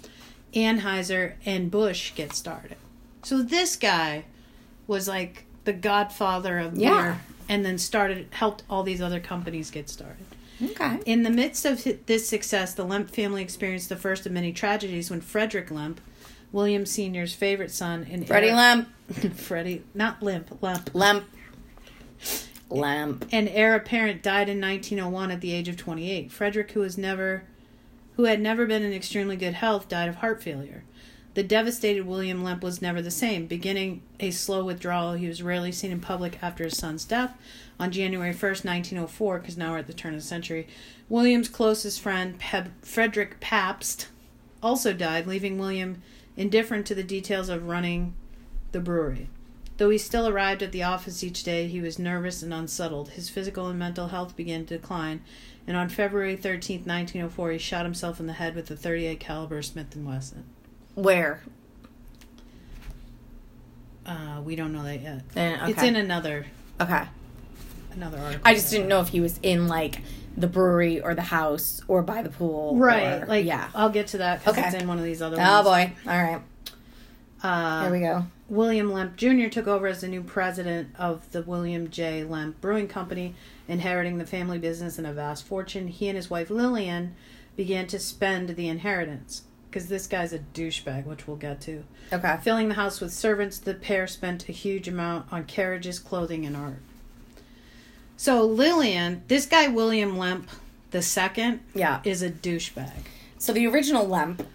[0.53, 2.77] Anheuser, and Busch get started.
[3.23, 4.25] So this guy
[4.87, 6.91] was like the godfather of Yeah.
[7.03, 10.27] beer, and then started helped all these other companies get started.
[10.63, 11.01] Okay.
[11.07, 15.11] In the midst of this success, the Lemp family experienced the first of many tragedies
[15.11, 16.01] when Frederick Lemp,
[16.53, 18.89] William Senior's favorite son, and Freddie heir- Lamp.
[19.35, 21.25] Freddie, not Limp, Lemp, Lamp.
[22.71, 23.27] Lamp.
[23.31, 26.33] and heir apparent died in 1901 at the age of 28.
[26.33, 27.45] Frederick, who was never,
[28.17, 30.85] who had never been in extremely good health, died of heart failure.
[31.35, 33.47] The devastated William Lemp was never the same.
[33.47, 37.37] Beginning a slow withdrawal, he was rarely seen in public after his son's death
[37.79, 40.67] on January 1st, 1904, because now we're at the turn of the century.
[41.09, 44.09] William's closest friend, Peb- Frederick Pabst,
[44.63, 46.03] also died, leaving William
[46.37, 48.15] indifferent to the details of running
[48.73, 49.29] the brewery.
[49.77, 53.11] Though he still arrived at the office each day, he was nervous and unsettled.
[53.11, 55.23] His physical and mental health began to decline,
[55.67, 59.63] and on February 13th, 1904, he shot himself in the head with a 38 caliber
[59.63, 60.45] Smith & Wesson.
[60.95, 61.43] Where?
[64.07, 65.23] Uh, we don't know that yet.
[65.35, 65.71] Eh, okay.
[65.73, 66.47] It's in another
[66.81, 67.05] Okay.
[67.97, 68.43] Another article.
[68.45, 70.01] I just didn't know if he was in like
[70.37, 72.77] the brewery or the house or by the pool.
[72.77, 73.69] Right, or- like yeah.
[73.75, 74.67] I'll get to that because Okay.
[74.69, 75.49] it's in one of these other Ones.
[75.53, 75.93] Oh boy.
[76.07, 76.41] All right.
[77.43, 78.27] Uh, Here we go.
[78.49, 79.49] William Lemp Jr.
[79.49, 82.25] took over as the new president of the William J.
[82.25, 83.35] Lemp Brewing Company,
[83.69, 85.89] inheriting the family business and a vast fortune.
[85.89, 87.15] He and his wife Lillian
[87.57, 91.85] began to spend the inheritance because this guy's a douchebag, which we'll get to.
[92.13, 92.39] Okay.
[92.43, 96.57] Filling the house with servants, the pair spent a huge amount on carriages, clothing, and
[96.57, 96.81] art.
[98.17, 100.49] So Lillian, this guy William Lemp
[100.91, 102.01] the second, Yeah.
[102.05, 102.93] is a douchebag.
[103.39, 104.47] So the original Lemp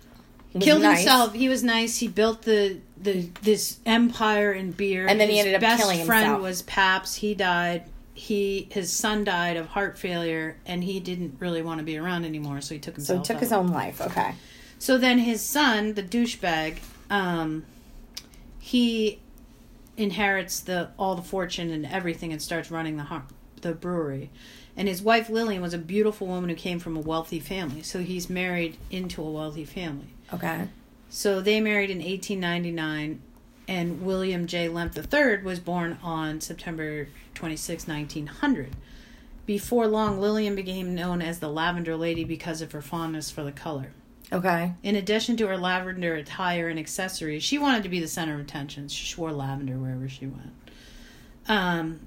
[0.54, 1.00] was Killed nice.
[1.00, 1.34] himself.
[1.34, 1.98] He was nice.
[1.98, 5.08] He built the the this empire in beer.
[5.08, 6.41] And then he ended up best killing friend himself.
[6.43, 7.17] was Pabst.
[7.17, 7.84] He died.
[8.13, 12.26] He his son died of heart failure, and he didn't really want to be around
[12.26, 13.19] anymore, so he took So himself.
[13.19, 13.41] he took out.
[13.41, 14.02] his own life.
[14.02, 14.34] Okay.
[14.80, 16.78] So then his son, the douchebag,
[17.10, 17.65] um,
[18.60, 19.19] he
[19.98, 23.26] inherits the all the fortune and everything and starts running the har-
[23.62, 24.30] the brewery.
[24.76, 27.82] And his wife Lillian was a beautiful woman who came from a wealthy family.
[27.82, 30.08] So he's married into a wealthy family.
[30.34, 30.67] Okay.
[31.10, 33.22] So they married in 1899,
[33.67, 34.69] and William J.
[34.69, 38.76] Lemp III was born on September 26, 1900.
[39.45, 43.52] Before long, Lillian became known as the Lavender Lady because of her fondness for the
[43.52, 43.91] color.
[44.32, 44.74] Okay.
[44.84, 48.41] In addition to her lavender attire and accessories, she wanted to be the center of
[48.41, 48.88] attention.
[48.88, 50.54] She wore lavender wherever she went.
[51.48, 52.02] Um,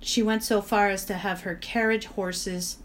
[0.00, 2.78] she went so far as to have her carriage horses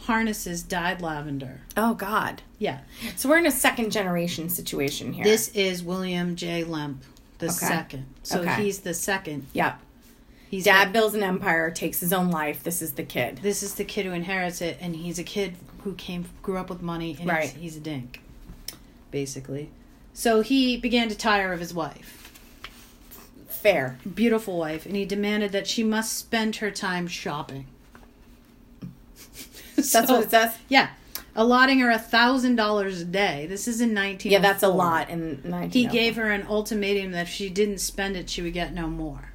[0.00, 1.60] harnesses dyed lavender.
[1.76, 2.42] Oh God.
[2.58, 2.80] Yeah.
[3.16, 5.24] So we're in a second generation situation here.
[5.24, 6.64] This is William J.
[6.64, 7.02] Lemp,
[7.38, 7.54] the Okay.
[7.54, 8.06] second.
[8.22, 8.62] So Okay.
[8.64, 9.46] he's the second.
[9.52, 9.80] Yep.
[10.48, 12.62] He's Dad builds an empire, takes his own life.
[12.62, 13.40] This is the kid.
[13.42, 16.70] this is the kid who inherits it, and he's a kid who came grew up
[16.70, 17.50] with money, and Right.
[17.50, 18.20] he's, he's a dink,
[19.10, 19.70] basically.
[20.14, 22.15] So he began to tire of his wife,
[23.72, 23.98] Fair.
[24.14, 27.66] beautiful wife, and he demanded that she must spend her time shopping.
[29.76, 30.54] That's So- what it says.
[30.68, 30.90] Yeah,
[31.34, 33.46] allotting her a thousand dollars a day.
[33.48, 34.32] This is in nineteen.
[34.32, 35.70] Oh yeah, that's a lot in 19.
[35.70, 38.86] He gave her an ultimatum that if she didn't spend it, she would get no
[38.88, 39.32] more.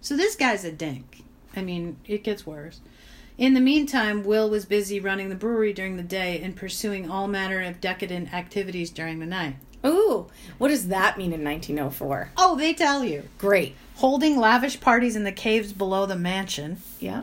[0.00, 1.22] So this guy's a dink.
[1.56, 2.80] I mean, it gets worse.
[3.38, 7.26] In the meantime, Will was busy running the brewery during the day and pursuing all
[7.26, 9.56] manner of decadent activities during the night.
[9.86, 10.26] Ooh,
[10.58, 12.30] what does that mean in 1904?
[12.36, 13.24] Oh, they tell you.
[13.38, 13.74] Great.
[13.96, 17.22] Holding lavish parties in the caves below the mansion, Yeah.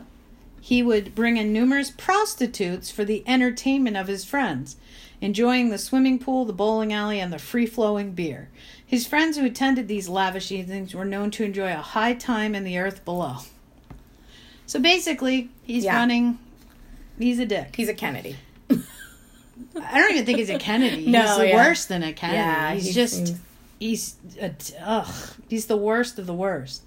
[0.60, 4.76] he would bring in numerous prostitutes for the entertainment of his friends,
[5.20, 8.48] enjoying the swimming pool, the bowling alley, and the free flowing beer.
[8.84, 12.62] His friends who attended these lavish evenings were known to enjoy a high time in
[12.64, 13.38] the earth below.
[14.66, 15.96] So basically, he's Yeah.
[15.96, 16.38] running.
[17.18, 17.74] He's a dick.
[17.76, 18.36] He's a Kennedy.
[19.80, 21.06] I don't even think he's a Kennedy.
[21.10, 21.66] No, he's yeah.
[21.68, 22.38] worse than a Kennedy.
[22.38, 23.34] Yeah, he's he just
[23.78, 24.50] he's uh,
[24.82, 25.14] ugh,
[25.48, 26.82] he's the worst of the worst.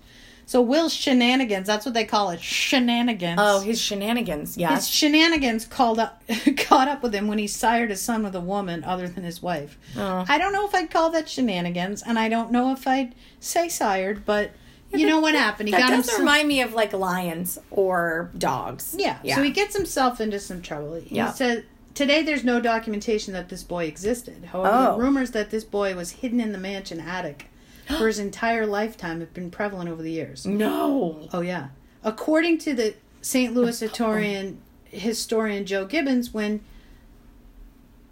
[0.47, 3.39] So Will's shenanigans, that's what they call it, shenanigans.
[3.41, 4.57] Oh, his shenanigans.
[4.57, 4.75] Yeah.
[4.75, 6.21] His shenanigans called up
[6.57, 9.41] caught up with him when he sired a son with a woman other than his
[9.41, 9.75] wife.
[9.97, 10.23] Oh.
[10.29, 13.69] I don't know if I'd call that shenanigans, and I don't know if I'd say
[13.69, 14.51] sired, but
[14.93, 15.67] you know what happened?
[15.67, 18.95] He that got does himself remind me of like lions or dogs.
[18.97, 19.35] yeah, Yeah.
[19.37, 20.93] So he gets himself into some trouble.
[20.95, 21.31] He Yeah.
[21.31, 24.45] said today there's no documentation that this boy existed.
[24.51, 24.91] However, Oh.
[24.97, 27.47] the rumors that this boy was hidden in the mansion attic
[27.97, 30.45] for his entire lifetime have been prevalent over the years.
[30.45, 31.27] no.
[31.33, 31.69] Oh yeah.
[32.03, 33.55] According to the St.
[33.55, 36.61] Louis historian historian Joe Gibbons, when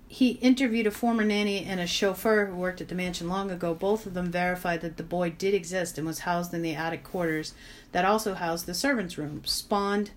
[0.07, 3.73] he interviewed a former nanny and a chauffeur who worked at the mansion long ago,
[3.73, 7.03] both of them verified that the boy did exist and was housed in the attic
[7.03, 7.53] quarters
[7.93, 10.11] that also housed the servants' room, spawned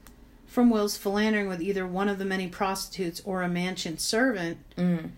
[0.46, 4.58] from Will's philandering with either one of the many prostitutes or a mansion servant.
[4.76, 5.10] Mm.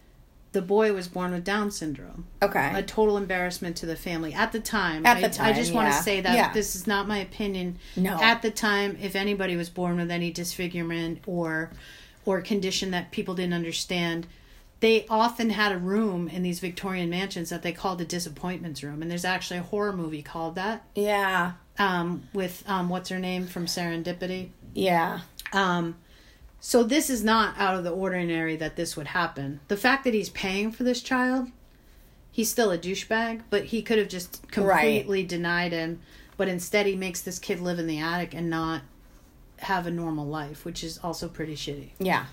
[0.52, 2.72] The boy was born with Down syndrome Okay.
[2.74, 5.04] a total embarrassment to the family at the time.
[5.04, 6.52] At I, the I time, just want to say that Yeah.
[6.54, 7.78] this is not my opinion.
[7.96, 8.18] No.
[8.20, 11.70] At the time, if anybody was born with any disfigurement or
[12.24, 14.26] or condition that people didn't understand,
[14.80, 19.00] they often had a room in these Victorian mansions that they called the disappointments room,
[19.02, 21.52] and there's actually a horror movie called that yeah.
[21.78, 24.50] um, with um, what's her name from Serendipity.
[24.78, 25.20] Yeah.
[25.52, 25.96] Um,
[26.60, 29.60] so this is not out of the ordinary that this would happen.
[29.68, 31.48] The fact that he's paying for this child,
[32.30, 36.00] he's still a douchebag, but he could have just completely denied him.
[36.36, 38.82] But instead, he makes this kid live in the attic and not
[39.58, 41.90] have a normal life, which is also pretty shitty.
[41.98, 42.26] Yeah.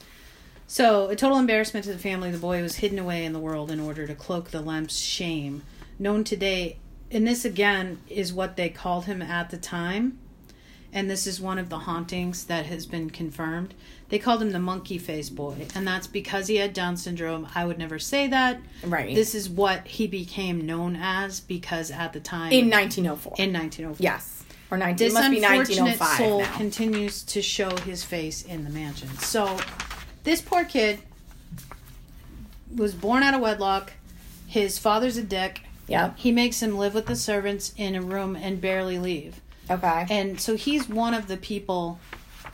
[0.68, 2.32] So, a total embarrassment to the family.
[2.32, 5.64] The boy was hidden away in the world in order to cloak the Lemp's shame.
[5.98, 6.78] Known today,
[7.12, 10.20] and this again is what they called him at the time,
[10.96, 13.74] and this is one of the hauntings that has been confirmed.
[14.08, 17.50] They called him the monkey face boy, and that's because he had Down syndrome.
[17.54, 18.62] I would never say that.
[18.82, 19.14] Right.
[19.14, 23.34] This is what he became known as because at the time in 1904.
[23.38, 24.04] in 1904.
[24.04, 24.44] yes.
[24.72, 24.96] Or 19.
[24.98, 26.58] This it must be unfortunate 1905 soul now.
[26.58, 29.10] continues to show his face in the mansion.
[29.18, 29.60] So,
[30.24, 31.00] this poor kid
[32.74, 33.94] was born out of wedlock.
[34.48, 35.62] His father's a dick.
[35.88, 36.18] Yep.
[36.18, 39.40] He makes him live with the servants in a room and barely leave.
[39.70, 40.06] Okay.
[40.10, 42.00] And so he's one of the people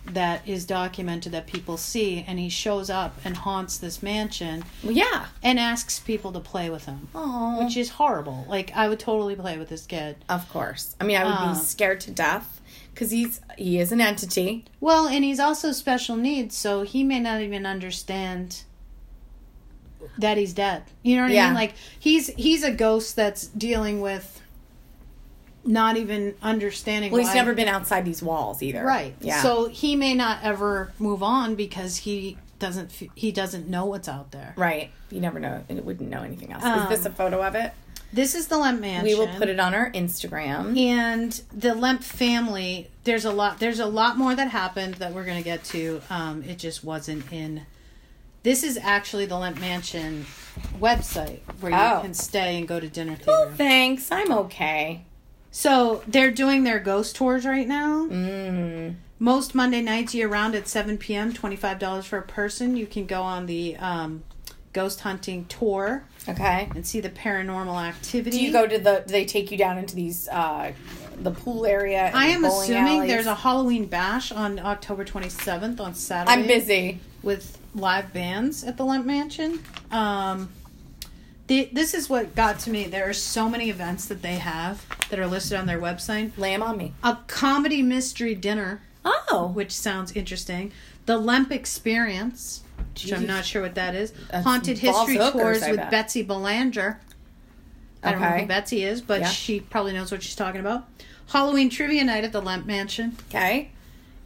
[0.05, 4.93] that is documented that people see, and he shows up and haunts this mansion well,
[4.93, 5.27] yeah.
[5.43, 7.63] and asks people to play with him, Oh.
[7.63, 8.45] which is horrible.
[8.49, 10.17] Like I would totally play with this kid.
[10.27, 10.95] Of course.
[10.99, 12.61] I mean, I would be um, scared to death
[12.93, 14.65] because he's he is an entity.
[14.79, 18.63] Well, and he's also special needs, so he may not even understand
[20.17, 20.83] that he's dead.
[21.03, 21.53] You know what I mean?
[21.53, 24.40] Like he's he's a ghost that's dealing with
[25.63, 27.11] not even understanding.
[27.11, 28.83] Well, he's never been outside these walls either.
[28.83, 29.15] right.
[29.21, 29.41] Yeah.
[29.41, 34.31] So he may not ever move on because he doesn't he doesn't know what's out
[34.31, 34.53] there.
[34.57, 34.89] right.
[35.09, 35.63] You never know.
[35.67, 36.63] It wouldn't know anything else.
[36.63, 37.73] Um, is this a photo of it?
[38.13, 39.05] This is the Lemp Mansion.
[39.05, 40.77] We will put it on our Instagram.
[40.77, 42.89] and the Lemp family.
[43.05, 43.59] There's a lot.
[43.59, 46.01] There's a lot more that happened that we're gonna get to.
[46.09, 47.65] Um, it just wasn't in.
[48.43, 50.25] This is actually the Lemp Mansion
[50.79, 51.99] website where you Oh.
[52.01, 53.53] can stay and go to dinner Oh, theater.
[53.55, 54.11] thanks.
[54.11, 55.05] I'm okay.
[55.51, 58.07] So they're doing their ghost tours right now.
[58.07, 58.95] Mm.
[59.19, 61.33] Most Monday nights year round at 7 p.m.
[61.33, 62.75] Twenty five dollars for a person.
[62.75, 64.23] You can go on the um,
[64.73, 66.69] ghost hunting tour Okay.
[66.73, 68.37] and see the paranormal activity.
[68.37, 69.03] Do you go to the?
[69.05, 70.71] Do they take you down into these uh
[71.19, 72.09] the pool area?
[72.15, 73.09] I am assuming alleys?
[73.11, 76.31] there's a Halloween bash on October 27th on Saturday.
[76.41, 76.99] I'm busy.
[77.21, 79.59] with live bands at the Lemp Mansion.
[79.91, 80.49] Um,
[81.51, 82.85] the, this is what got to me.
[82.85, 86.31] There are so many events that they have that are listed on their website.
[86.37, 86.93] Lay Lamb on me.
[87.03, 90.71] A comedy mystery dinner, Oh, which sounds interesting.
[91.07, 92.61] The Lemp Experience,
[92.93, 94.13] which I'm not sure what that is.
[94.31, 95.91] That's Haunted History hookers, Tours I with bet.
[95.91, 97.01] Betsy Belanger.
[98.01, 99.27] I don't know who Betsy is, but Yeah.
[99.27, 100.87] she probably knows what she's talking about.
[101.27, 103.17] Halloween Trivia Night at the Lemp Mansion.
[103.29, 103.71] okay.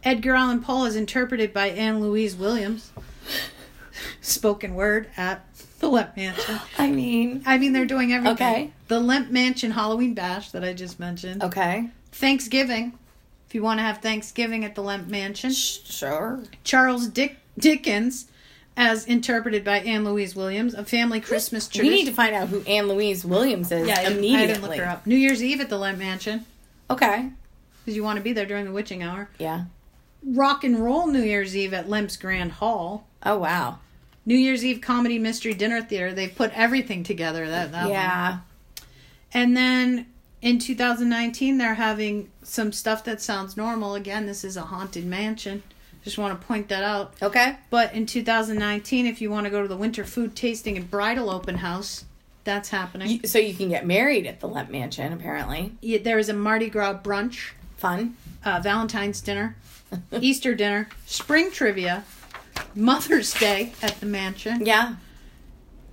[0.04, 2.92] Edgar Allan Poe is interpreted by Anne Louise Williams.
[4.20, 5.44] Spoken word at
[5.80, 6.58] the Lemp Mansion.
[6.78, 8.34] I mean, I mean, they're doing everything.
[8.46, 8.70] Okay.
[8.88, 11.42] The Lemp Mansion Halloween Bash that I just mentioned.
[11.42, 11.90] okay.
[12.12, 12.98] Thanksgiving.
[13.48, 15.52] If you want to have Thanksgiving at the Lemp Mansion.
[15.52, 16.40] Sure.
[16.64, 18.26] Charles Dick- Dickens,
[18.76, 21.88] as interpreted by Anne Louise Williams, a family Christmas tree.
[21.88, 24.36] We need to find out who Anne Louise Williams is yeah, immediately.
[24.36, 25.06] I didn't look her up.
[25.06, 26.44] New Year's Eve at the Lemp Mansion
[26.90, 27.30] Okay.
[27.84, 29.28] because you want to be there during the witching hour.
[29.38, 29.64] Yeah.
[30.24, 33.06] Rock and Roll New Year's Eve at Lemp's Grand Hall.
[33.24, 33.78] Oh wow.
[34.26, 36.12] New Year's Eve comedy mystery dinner theater.
[36.12, 37.48] They've put everything together.
[37.48, 37.92] That, that one.
[37.92, 38.38] yeah.
[39.32, 40.06] And then
[40.42, 43.94] in 2019, they're having some stuff that sounds normal.
[43.94, 45.62] Again, this is a haunted mansion.
[46.04, 47.14] Just want to point that out.
[47.22, 47.56] Okay.
[47.70, 51.30] But in 2019, if you want to go to the winter food tasting and bridal
[51.30, 52.04] open house,
[52.44, 53.26] That's happening.
[53.26, 55.72] So you can get married at the Lemp Mansion, apparently.
[55.80, 58.16] Yeah, there is a Mardi Gras brunch, Fun.
[58.44, 59.56] uh, Valentine's dinner,
[60.20, 62.04] Easter dinner, spring trivia,
[62.74, 64.96] Mother's Day at the mansion, Yeah.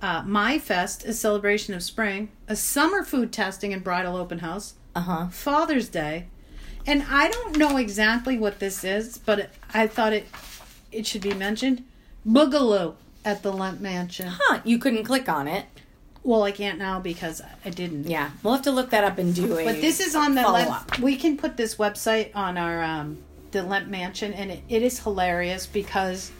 [0.02, 4.74] uh, My Fest, a celebration of spring, a summer food testing and bridal open house,
[4.94, 5.26] Uh huh.
[5.28, 6.26] Father's Day,
[6.86, 10.26] and I don't know exactly what this is, but I thought it
[10.92, 11.82] it should be mentioned.
[12.26, 12.94] Boogaloo
[13.24, 14.28] at the Lemp Mansion.
[14.30, 14.60] Huh.
[14.64, 15.66] You couldn't click on it.
[16.22, 18.04] Well, I can't now because I didn't.
[18.08, 18.30] Yeah.
[18.42, 19.64] We'll have to look that up and do it.
[19.64, 20.98] But this is on the up.
[21.00, 23.18] We can put this website on our um,
[23.50, 26.30] the Lemp Mansion, and it, it is hilarious because,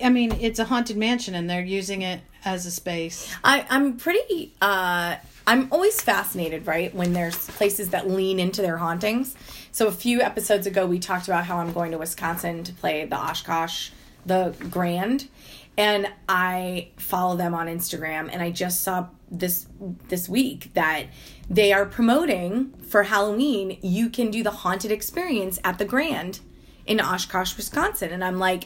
[0.00, 3.32] I mean, it's a haunted mansion, and they're using it as a space.
[3.42, 4.52] I, I'm pretty.
[4.60, 9.34] Uh, I'm always fascinated, right, when there's places that lean into their hauntings.
[9.72, 13.04] So a few episodes ago, we talked about how I'm going to Wisconsin to play
[13.06, 13.90] the Oshkosh,
[14.26, 15.28] the Grand,
[15.76, 18.28] and I follow them on Instagram.
[18.30, 19.66] And I just saw this
[20.08, 21.06] this week that
[21.48, 23.78] they are promoting for Halloween.
[23.82, 26.40] You can do the haunted experience at the Grand
[26.88, 28.10] in Oshkosh, Wisconsin.
[28.12, 28.64] And I'm like,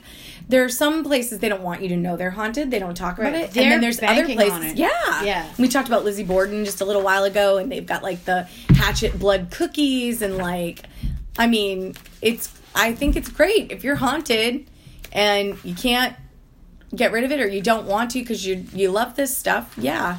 [0.49, 2.70] there are some places they don't want you to know they're haunted.
[2.70, 3.43] They don't talk about Right.
[3.43, 3.45] it.
[3.49, 4.75] and They're then there's other places.
[4.75, 5.23] Yeah.
[5.23, 5.49] Yeah.
[5.59, 8.45] We talked about Lizzie Borden just a little while ago, and they've got like the
[8.77, 10.83] hatchet blood cookies and like,
[11.39, 12.53] I mean, it's.
[12.75, 14.66] I think it's great if you're haunted
[15.12, 16.16] and you can't
[16.97, 19.75] get rid of it or you don't want to because you you love this stuff.
[19.77, 20.18] Yeah,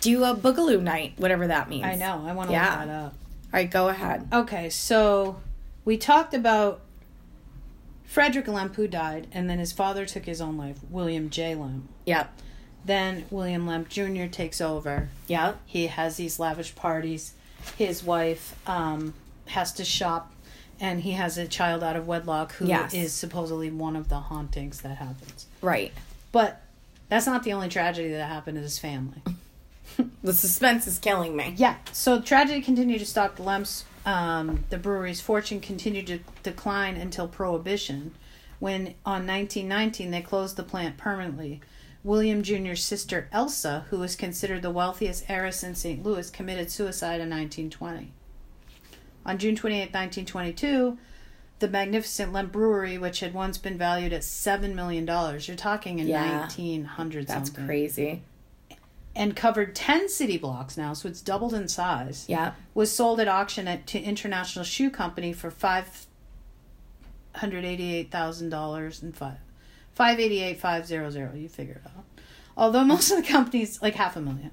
[0.00, 1.84] do a boogaloo night, whatever that means.
[1.84, 2.24] I know.
[2.24, 2.70] I want to Yeah.
[2.78, 3.12] look that up.
[3.12, 4.28] All right, go ahead.
[4.32, 5.40] Okay, so
[5.84, 6.82] we talked about
[8.08, 11.54] Frederick Lemp who died, and then his father took his own life, William J.
[11.54, 11.88] Lemp.
[12.06, 12.32] Yep.
[12.84, 14.24] Then William Lemp Jr.
[14.26, 15.10] takes over.
[15.26, 15.58] Yep.
[15.66, 17.34] He has these lavish parties.
[17.76, 19.12] His wife um,
[19.48, 20.32] has to shop,
[20.80, 23.12] and he has a child out of wedlock who is Yes.
[23.12, 25.44] supposedly one of the hauntings that happens.
[25.60, 25.92] Right.
[26.32, 26.62] But
[27.10, 29.20] that's not the only tragedy that happened to his family.
[30.22, 31.54] The suspense is killing me.
[31.56, 31.74] Yeah.
[31.92, 33.82] So tragedy continued to stalk the Lemps.
[34.08, 38.14] Um, the brewery's fortune continued to decline until Prohibition,
[38.58, 41.60] when on 1919 they closed the plant permanently.
[42.02, 46.02] William Jr.'s sister Elsa, who was considered the wealthiest heiress in St.
[46.02, 48.12] Louis, committed suicide in 1920.
[49.26, 50.96] On June 28, 1922,
[51.58, 56.06] the magnificent Lemp Brewery, which had once been valued at $7 million, you're talking in
[56.06, 56.40] Yeah.
[56.40, 58.22] 1900 That's something, crazy.
[59.18, 62.52] And covered 10 city blocks now, so it's doubled in size Yeah.
[62.72, 66.06] was sold at auction at, to International Shoe Company for five
[67.34, 69.38] hundred eighty-eight thousand dollars and five
[69.94, 71.32] five eighty-eight five zero zero.
[71.34, 72.04] You figure it out.
[72.56, 74.50] Although most of the companies like half a million.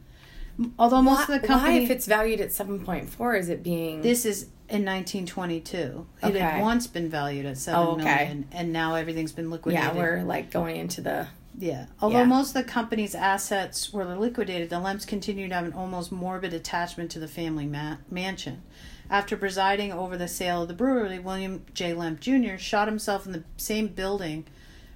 [0.80, 3.50] Although most Why, of the company why, if it's valued at seven point four, is
[3.50, 5.78] it being this is in 1922.
[6.24, 6.40] It Okay.
[6.40, 8.58] had once been valued at seven Oh, million, okay.
[8.58, 9.84] and now everything's been liquidated.
[9.86, 11.28] Yeah, we're like going into the
[11.58, 11.86] Yeah.
[12.02, 12.26] Although Yeah.
[12.26, 16.54] most of the company's assets were liquidated, the Lemps continued to have an almost morbid
[16.54, 18.62] attachment to the family ma- mansion.
[19.10, 21.94] After presiding over the sale of the brewery, William J.
[21.94, 22.58] Lemp Jr.
[22.58, 24.46] shot himself in the same building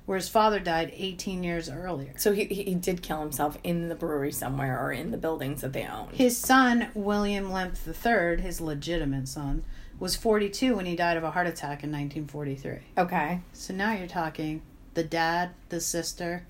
[0.06, 2.14] where his father died 18 years earlier.
[2.18, 5.72] So he he did kill himself in the brewery somewhere or in the buildings that
[5.74, 6.14] they owned.
[6.16, 9.64] His son, William Lemp III, his legitimate son,
[10.00, 12.80] was 42 when he died of a heart attack in 1943.
[12.98, 13.42] Okay.
[13.54, 14.64] So now you're talking
[14.94, 16.46] the dad, the sister,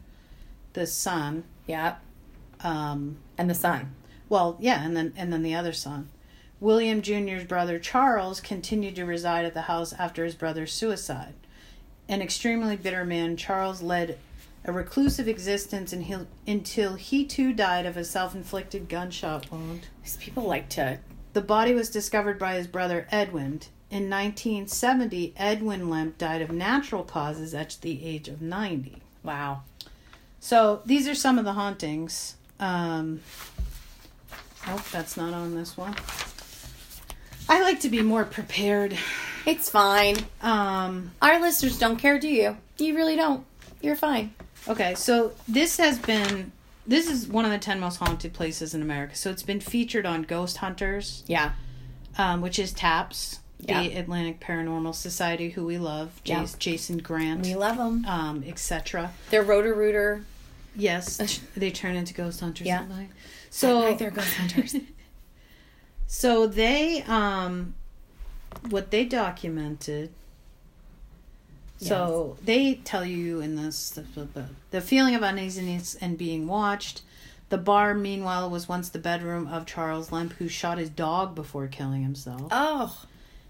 [0.74, 1.96] the son, Yeah.
[2.62, 3.96] um, And the son.
[4.28, 6.10] Well, yeah, and then and then the other son.
[6.60, 11.34] William Jr.'s brother Charles continued to reside at the house after his brother's suicide.
[12.08, 14.18] An extremely bitter man, Charles led
[14.66, 16.16] a reclusive existence and he,
[16.46, 19.88] until he too died of a self-inflicted gunshot wound.
[20.04, 21.00] These people like to.
[21.34, 23.62] The body was discovered by his brother Edwin.
[23.92, 29.02] In 1970, Edwin Lemp died of natural causes at the age of 90.
[29.24, 29.62] Wow.
[30.40, 32.36] So these are some of the hauntings.
[32.60, 33.22] Um,
[34.68, 35.96] oh, that's not on this one.
[37.50, 38.96] I like to be more prepared.
[39.46, 40.18] It's fine.
[40.42, 42.58] Um, Our listeners don't care, do you?
[42.78, 43.44] You really don't.
[43.82, 44.34] You're fine.
[44.68, 46.52] okay, so this has been.
[46.86, 49.16] This is one of the 10 most haunted places in America.
[49.16, 51.52] So it's been featured on Ghost Hunters, Yeah.
[52.18, 53.84] um, which is TAPS, Yeah.
[53.84, 56.46] the Atlantic Paranormal Society, who we love, Yeah.
[56.60, 58.06] Jason Grant, We love them.
[58.06, 59.12] um, etc.
[59.30, 60.24] They're Roto-Rooter.
[60.76, 62.82] Yes, they turn into ghost hunters Yeah.
[62.82, 63.10] at night.
[63.50, 64.76] So they're ghost hunters.
[66.08, 67.74] so they um
[68.70, 70.10] what they documented
[71.78, 77.02] so they tell you in this the, the, the feeling of uneasiness and being watched
[77.50, 81.68] the bar meanwhile was once the bedroom of charles lemp who shot his dog before
[81.68, 83.06] killing himself Oh.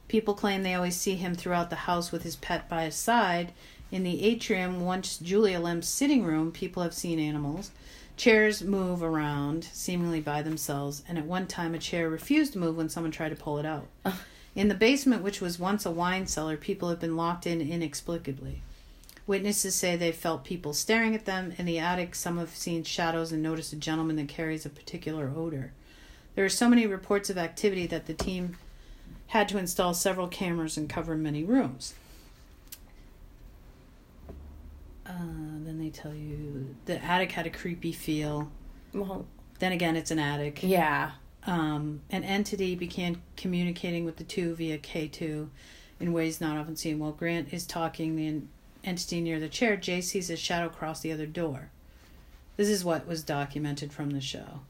[0.10, 3.54] People claim they always see him throughout the house with his pet by his side.
[3.92, 7.72] In the atrium, once Julia Lemp's sitting room, people have seen animals.
[8.18, 12.76] Chairs move around seemingly by themselves, and at one time a chair refused to move
[12.76, 13.88] when someone tried to pull it out.
[14.56, 18.62] In the basement, which was once a wine cellar, people have been locked in inexplicably.
[19.28, 21.54] Witnesses say they felt people staring at them.
[21.60, 25.32] In the attic, some have seen shadows and noticed a gentleman that carries a particular
[25.36, 25.72] odor.
[26.34, 28.58] There are so many reports of activity that the team
[29.30, 31.94] had to install several cameras and cover many rooms.
[35.06, 35.14] Uh,
[35.66, 38.52] then they tell you the attic had a creepy feel.
[38.94, 39.26] Well,
[39.60, 40.62] Then again, it's an attic.
[40.64, 41.12] yeah.
[41.48, 45.48] Um, an entity began communicating with the two via K2
[46.00, 47.00] in ways not often seen.
[47.00, 48.42] While Grant is talking, the
[48.84, 51.70] entity near the chair, Jay sees a shadow cross the other door.
[52.58, 54.62] This is what was documented from the show.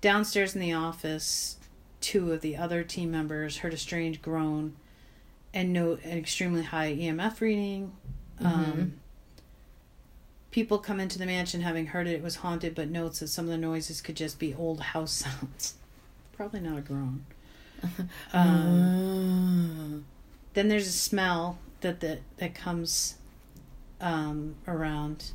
[0.00, 1.56] Downstairs in the office,
[2.00, 4.76] two of the other team members heard a strange groan
[5.52, 7.92] and note an extremely high EMF reading.
[8.40, 8.94] Um,
[10.50, 13.46] people come into the mansion having heard it, it was haunted, but notes that some
[13.46, 15.74] of the noises could just be old house sounds.
[16.36, 17.24] Probably not a groan.
[18.32, 20.04] Um,
[20.54, 23.14] then there's a smell that that, that comes
[24.00, 25.30] um, around.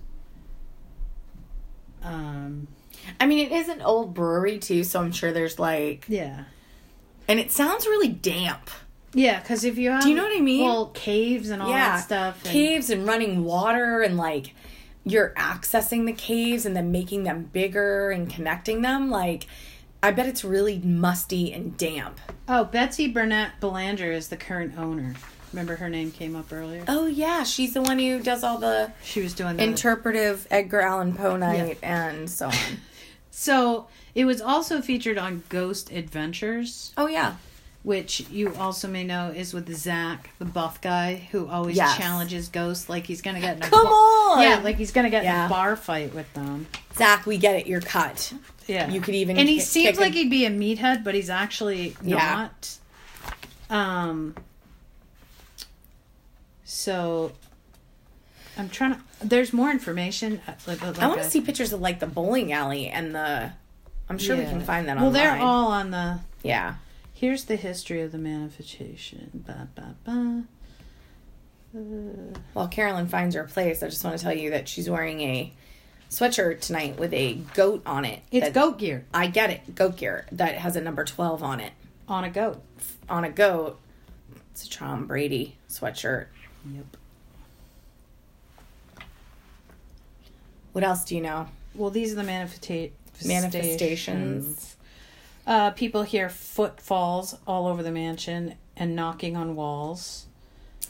[2.04, 2.68] Um,
[3.20, 6.46] I mean, it is an old brewery too, so I'm sure there's like, yeah.
[7.28, 8.70] and it sounds really damp.
[9.14, 10.66] Yeah, because if you have, Do you know what I mean?
[10.66, 12.44] Well, caves and all yeah, that stuff.
[12.44, 14.54] and- caves and running water and like
[15.06, 19.10] you're accessing the caves and then making them bigger and connecting them.
[19.12, 19.46] Like,
[20.02, 22.20] I bet it's really musty and damp.
[22.48, 25.14] Oh, Betsy Burnett Belanger is the current owner.
[25.52, 26.84] Remember her name came up earlier.
[26.88, 30.82] Oh yeah, she's the one who does all the She was doing the interpretive Edgar
[30.82, 32.54] Allan Poe night and so on.
[33.36, 37.38] So it was also featured on Ghost Adventures, Oh yeah,
[37.82, 41.98] which you also may know is with Zak, the buff guy who always Yes.
[41.98, 43.92] challenges ghosts like he's gonna get in a come bar-
[44.38, 44.42] on.
[44.44, 46.68] Yeah, like he's gonna get in a bar fight with them.
[46.96, 47.66] Zak, we get it.
[47.66, 48.34] You're cut.
[48.68, 51.16] Yeah, You could even and he kick- seems a- like he'd be a meathead, but
[51.16, 52.50] he's actually Yeah.
[53.70, 53.76] not.
[53.76, 54.36] Um.
[56.66, 57.32] So,
[58.58, 59.02] I'm trying to.
[59.24, 60.42] There's more information.
[60.48, 63.52] uh, Like, like I want to see pictures of like the bowling alley and the.
[64.10, 65.24] I'm sure we can find that Well, online.
[65.24, 66.20] they're all on the.
[66.44, 66.76] yeah.
[67.14, 69.44] Here's the history of the manifestation.
[69.48, 70.44] Ba, ba, ba.
[71.76, 71.80] Uh,
[72.54, 75.54] While Carolyn finds her place, I just want to tell you that she's wearing a
[76.10, 78.20] sweatshirt tonight with a goat on it.
[78.32, 81.60] it's that- goat gear I get it, goat gear that has a number twelve on
[81.60, 81.72] it.
[82.08, 82.62] on a goat.
[83.10, 83.80] On a goat,
[84.52, 86.26] it's a Tom Brady sweatshirt.
[86.72, 86.98] Yep.
[90.74, 91.48] What else do you know?
[91.74, 92.92] Well, these are the manifesta-
[93.26, 94.76] Manifestations.
[95.46, 100.26] Uh, people hear footfalls all over the mansion and knocking on walls.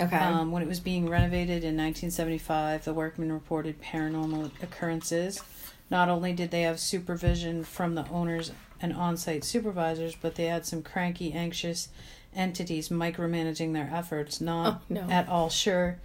[0.01, 0.15] Okay.
[0.15, 5.41] Um, when it was being renovated in 1975, the workmen reported paranormal occurrences.
[5.89, 10.45] Not only did they have supervision from the owners and on site supervisors, but they
[10.45, 11.89] had some cranky, anxious
[12.35, 15.01] entities micromanaging their efforts, not Oh, no.
[15.09, 15.99] at all sure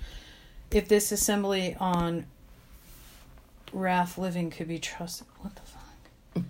[0.70, 2.26] if this assembly on
[3.72, 5.26] Wrath Living could be trusted.
[5.40, 6.44] What the fuck?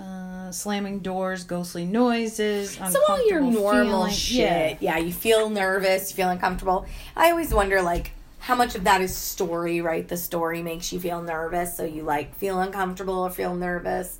[0.00, 4.78] Uh, slamming doors, ghostly noises, so all your normal feeling- shit.
[4.80, 4.96] Yeah.
[4.98, 6.86] you feel nervous, you feel uncomfortable.
[7.14, 10.08] I always wonder like how much of that is story, right?
[10.08, 14.18] The story makes you feel nervous, so you like feel uncomfortable or feel nervous.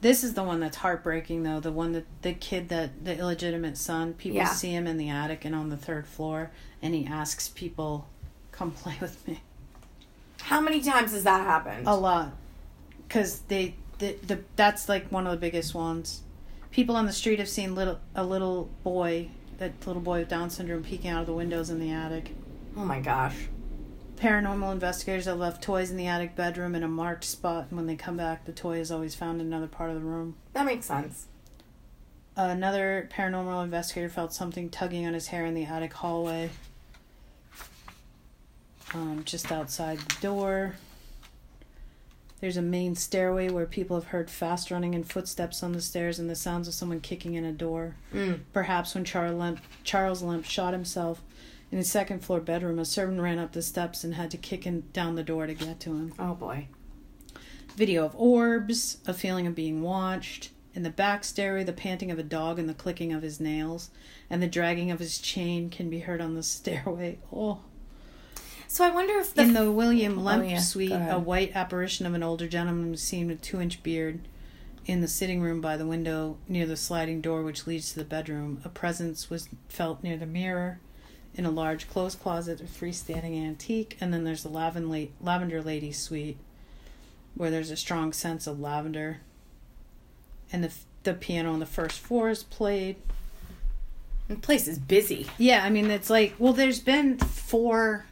[0.00, 1.60] This is the one that's heartbreaking, though.
[1.60, 4.14] The one that the kid that the illegitimate son.
[4.14, 4.48] People Yeah.
[4.48, 8.08] see him in the attic and on the third floor, and he asks people,
[8.52, 9.40] "Come play with me."
[10.44, 11.86] How many times has that happened?
[11.86, 12.32] A lot,
[13.06, 16.22] because they the, the that's like one of the biggest ones.
[16.70, 19.28] People on the street have seen little a little boy,
[19.58, 22.34] that little boy with Down syndrome, peeking out of the windows in the attic.
[22.76, 23.36] Oh my gosh.
[24.16, 27.86] Paranormal investigators have left toys in the attic bedroom in a marked spot, and when
[27.86, 30.36] they come back, the toy is always found in another part of the room.
[30.52, 31.26] That makes sense.
[32.36, 36.50] Another paranormal investigator felt something tugging on his hair in the attic hallway,
[38.94, 40.76] um, just outside the door.
[42.40, 46.18] There's a main stairway where people have heard fast running and footsteps on the stairs
[46.18, 47.94] and the sounds of someone kicking in a door.
[48.12, 48.40] Mm.
[48.52, 51.22] Perhaps when Charles Lemp, Charles Lemp shot himself
[51.70, 54.66] in his second floor bedroom, a servant ran up the steps and had to kick
[54.66, 56.66] in, down the door to get to him Oh boy.
[57.76, 60.50] video of orbs, a feeling of being watched.
[60.74, 63.88] In the back stairway, the panting of a dog and the clicking of his nails,
[64.28, 67.18] and the dragging of his chain can be heard on the stairway.
[67.32, 67.60] Oh.
[68.72, 72.06] So I wonder if the In the William oh, Lemp yeah, suite, a white apparition
[72.06, 74.20] of an older gentleman was seen with two inch beard
[74.86, 78.04] in the sitting room by the window near the sliding door which leads to the
[78.06, 78.62] bedroom.
[78.64, 80.80] A presence was felt near the mirror
[81.34, 85.92] in a large clothes closet, a freestanding antique, and then there's the Lavender, Lavender Lady
[85.92, 86.38] suite.
[87.34, 89.20] where there's a strong sense of lavender.
[90.50, 92.96] And the the piano on the first floor is played.
[94.28, 95.26] The place is busy.
[95.36, 98.06] Yeah, I mean it's like well, there's been four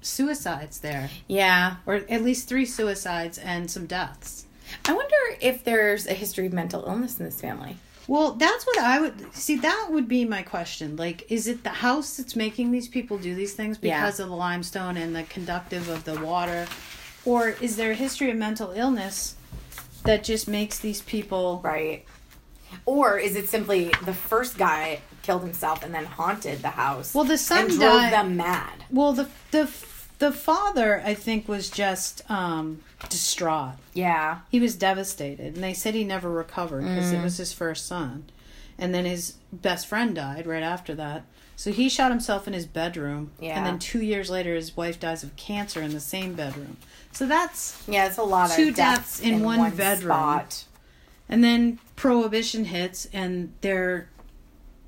[0.00, 1.76] suicides there, Yeah.
[1.86, 4.46] or at least three suicides and some deaths.
[4.84, 7.76] I wonder if there's a history of mental illness in this family.
[8.06, 9.56] Well, that's what I would see.
[9.56, 10.96] That would be my question.
[10.96, 14.00] Like, is it the house that's making these people do these things Yeah.
[14.00, 16.66] because of the limestone and the conductive of the water,
[17.26, 19.34] or is there a history of mental illness
[20.04, 21.60] that just makes these people?
[21.62, 22.04] Right.
[22.86, 27.14] Or is it simply the first guy killed himself and then haunted the house?
[27.14, 28.84] Well, the son and drove died- them mad.
[28.90, 29.66] Well, the the
[30.18, 33.74] the father, I think, was just um, distraught.
[33.94, 34.40] Yeah.
[34.50, 38.24] He was devastated, and they said he never recovered because it was his first son.
[38.78, 41.24] And then his best friend died right after that.
[41.56, 43.32] So he shot himself in his bedroom.
[43.40, 43.56] Yeah.
[43.58, 46.76] And then two years later, his wife dies of cancer in the same bedroom.
[47.10, 47.82] So that's.
[47.88, 50.10] Yeah, it's a lot Two of deaths, deaths in one bedroom.
[50.12, 50.64] spot.
[51.28, 54.08] And then prohibition hits, and their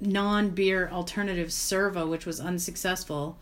[0.00, 3.36] non beer alternative, Cerva, which was unsuccessful,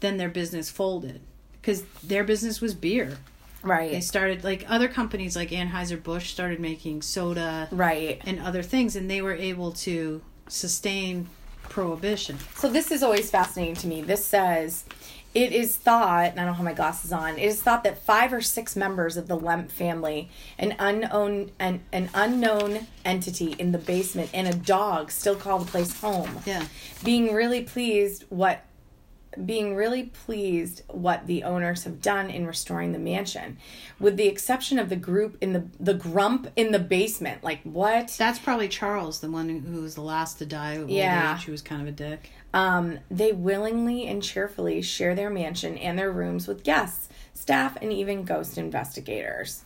[0.00, 1.20] then their business folded.
[1.60, 3.18] Because their business was beer.
[3.62, 3.90] Right.
[3.90, 8.20] They started like other companies like Anheuser-Busch started making soda Right.
[8.24, 11.28] and other things and they were able to sustain
[11.64, 12.38] prohibition.
[12.56, 14.00] So this is always fascinating to me.
[14.02, 14.84] This says
[15.34, 17.36] it is thought, and I don't have my glasses on.
[17.36, 21.82] It is thought that five or six members of the Lemp family, an unknown an,
[21.92, 26.40] an unknown entity in the basement, and a dog still call the place home.
[26.46, 26.64] Yeah.
[27.04, 28.62] being really pleased what
[29.46, 33.56] being really pleased what the owners have done in restoring the mansion
[34.00, 38.14] with the exception of the group in the the grump in the basement like what
[38.18, 41.36] That's probably Charles, the one who was the last to die Yeah.
[41.36, 42.30] age, who was kind of a dick.
[42.54, 47.92] um they willingly and cheerfully share their mansion and their rooms with guests staff and
[47.92, 49.64] even ghost investigators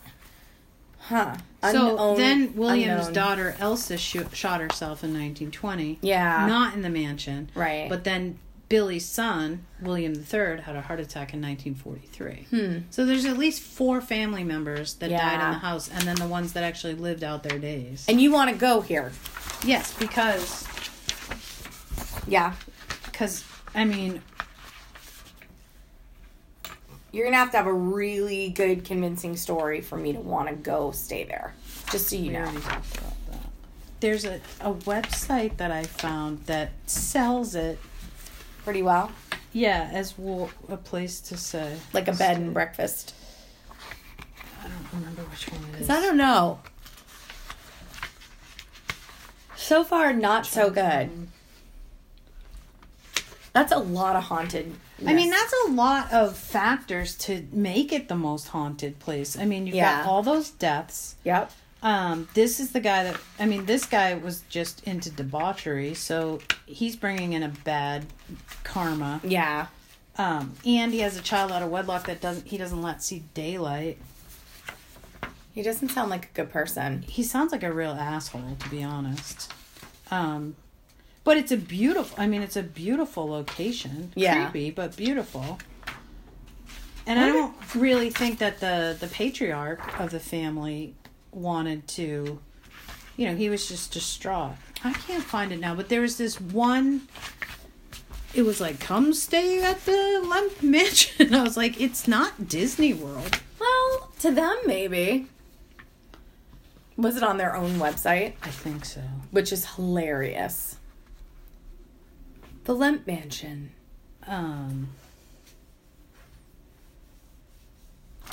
[0.99, 3.13] huh so then William's unknown.
[3.13, 5.99] daughter Elsa sh- shot herself in 1920.
[6.01, 7.49] yeah Not in the mansion.
[7.55, 8.39] right But then
[8.69, 12.47] Billy's son, William III, had a heart attack in 1943.
[12.49, 15.45] hmm So there's at least four family members that died Yeah.
[15.47, 18.05] in the house, and then the ones that actually lived out their days.
[18.07, 19.11] and you want to go here
[19.63, 20.65] yes, because
[22.27, 22.53] yeah
[23.05, 23.43] because
[23.75, 24.21] I mean,
[27.11, 30.55] You're gonna have to have a really good, convincing story for me to want to
[30.55, 31.53] go stay there.
[31.91, 32.39] Just so you know.
[32.39, 33.49] already talked about that.
[33.99, 37.77] There's a, a website that I found that sells it.
[38.63, 39.11] Pretty well,
[39.51, 41.77] Yeah, as well, a place to say.
[41.91, 43.13] like a bed and breakfast.
[44.63, 45.89] I don't remember which one it is.
[45.89, 46.59] I don't know.
[49.57, 51.09] So far, not so good.
[53.53, 54.73] That's a lot of haunted.
[55.05, 59.37] I mean, that's a lot of factors to make it the most haunted place.
[59.37, 60.03] I mean, you've Yeah.
[60.03, 61.15] got all those deaths.
[61.23, 61.51] Yep.
[61.83, 66.39] Um, this is the guy that I mean, this guy was just into debauchery, so
[66.65, 68.05] he's bringing in a bad
[68.63, 69.19] karma.
[69.23, 69.67] Yeah.
[70.17, 73.23] Um, and he has a child out of wedlock that doesn't he doesn't let see
[73.33, 73.97] daylight.
[75.53, 77.03] He doesn't sound like a good person.
[77.03, 79.51] He sounds like a real asshole, to be honest.
[80.09, 80.55] Um,
[81.25, 82.17] but it's a beautiful.
[82.17, 84.13] I mean, it's a beautiful location.
[84.15, 84.49] Yeah.
[84.49, 85.59] creepy but beautiful.
[87.05, 90.95] And I don't really think that the the patriarch of the family
[91.35, 92.39] wanted to.
[93.17, 94.53] You know, he was just distraught.
[94.83, 97.07] I can't find it now, but there was this one.
[98.33, 101.33] It was like, come stay at the Lemp Mansion.
[101.35, 103.39] I was like, it's not Disney World.
[103.59, 105.27] Well, to them maybe.
[106.97, 108.33] Was it on their own website?
[108.41, 109.01] I think so.
[109.31, 110.77] Which is hilarious.
[112.65, 113.71] The Lemp Mansion.
[114.25, 114.89] Um,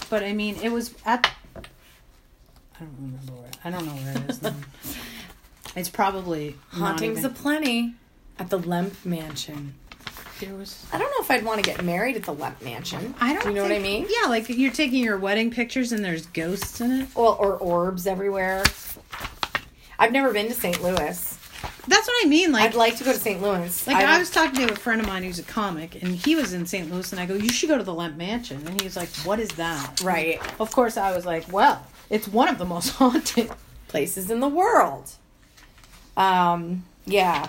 [0.09, 1.31] but I mean, it was at.
[2.81, 3.51] I don't remember where.
[3.65, 4.55] I don't know where it is now.
[5.77, 7.95] it's probably Hauntings even- aplenty
[8.39, 9.75] at the Lemp Mansion.
[10.41, 10.87] There was.
[10.91, 13.15] I don't know if I'd want to get married at the Lemp Mansion.
[13.21, 13.43] I don't.
[13.43, 14.07] Do you know what I mean?
[14.09, 17.09] Yeah, like you're taking your wedding pictures and there's ghosts in it.
[17.15, 18.65] Well, or orbs everywhere.
[19.99, 20.83] I've never been to St.
[20.83, 21.37] Louis.
[21.87, 22.53] That's what I mean.
[22.53, 23.43] Like, I'd like to go to St.
[23.43, 23.87] Louis.
[23.87, 26.35] like I I, was talking to a friend of mine who's a comic, and he
[26.35, 26.91] was in St.
[26.91, 29.09] Louis, and I go, "You should go to the Lemp Mansion," and he was like,
[29.25, 32.91] "What is that?" right Of course, I was like, "Well, it's one of the most
[32.97, 33.51] haunted."
[33.89, 35.11] places in the world.
[36.17, 37.49] Um, yeah.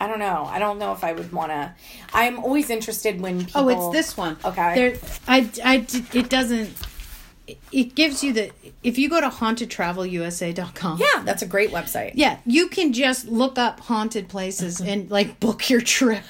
[0.00, 0.44] I don't know.
[0.50, 1.72] I don't know if I would want to.
[2.12, 3.60] I'm always interested when people.
[3.60, 4.36] Oh, it's this one.
[4.44, 4.74] Okay.
[4.74, 4.96] There,
[5.28, 6.70] I, I, it doesn't.
[7.46, 8.50] it- It gives you the.
[8.82, 10.98] If you go to hauntedtravelusa.com.
[10.98, 12.12] Yeah, that's a great website.
[12.14, 16.24] Yeah, you can just look up haunted places and like book your trip.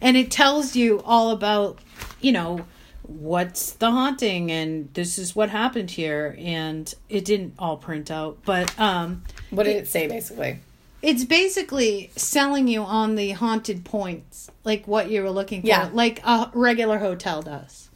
[0.00, 1.78] And it tells you all about,
[2.20, 2.64] you know,
[3.02, 4.50] what's the haunting?
[4.50, 6.36] And this is what happened here.
[6.38, 10.60] And it didn't all print out but um What did it say basically?
[11.02, 15.66] it's basically selling you on the haunted points like what you were looking for.
[15.68, 15.90] Yeah.
[15.92, 17.88] like a regular hotel does.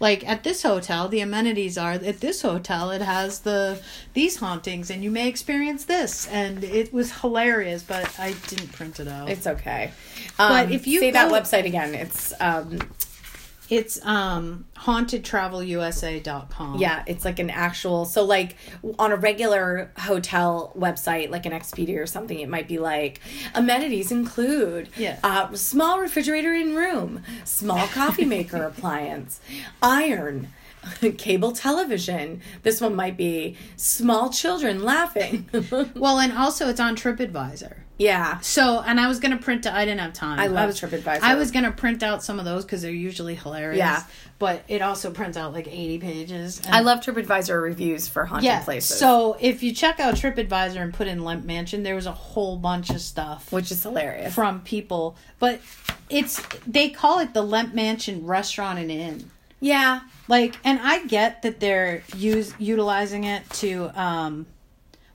[0.00, 3.80] Like at this hotel the amenities are at this hotel it has the
[4.14, 6.26] these hauntings and you may experience this.
[6.28, 9.30] And it was hilarious but i didn't print it out.
[9.30, 9.92] It's okay.
[10.36, 12.80] But Um, if you say that website again, it's um
[13.72, 18.04] it's um hauntedtravelusa.com yeah, it's like an actual.
[18.04, 18.56] So like
[18.98, 23.20] on a regular hotel website, like an Expedia or something, it might be like
[23.54, 25.18] amenities include Yeah.
[25.24, 29.40] uh, small refrigerator in room, small coffee maker appliance,
[29.82, 30.48] iron.
[31.16, 32.40] Cable television.
[32.64, 35.48] This one might be small children laughing.
[35.94, 39.66] well and also it's on tripadvisor yeah, So, and I was gonna print.
[39.66, 40.38] I didn't have time.
[40.38, 41.20] I love was, TripAdvisor.
[41.22, 43.78] I was gonna print out some of those because they're usually hilarious.
[43.78, 44.02] Yeah.
[44.38, 46.60] but it also prints out like eighty pages.
[46.68, 48.64] I love TripAdvisor reviews for haunted yeah.
[48.64, 52.12] places, So if you check out TripAdvisor and put in Lemp Mansion, there was a
[52.12, 54.34] whole bunch of stuff which is hilarious.
[54.34, 55.60] from people, but
[56.10, 59.30] it's they call it the Lemp Mansion Restaurant and Inn.
[59.60, 64.46] yeah, Like, and I get that they're use utilizing it to, um,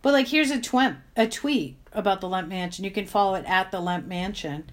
[0.02, 2.86] but like, here's a twim a tweet about the Lemp Mansion.
[2.86, 4.70] You can follow it at the Lemp Mansion,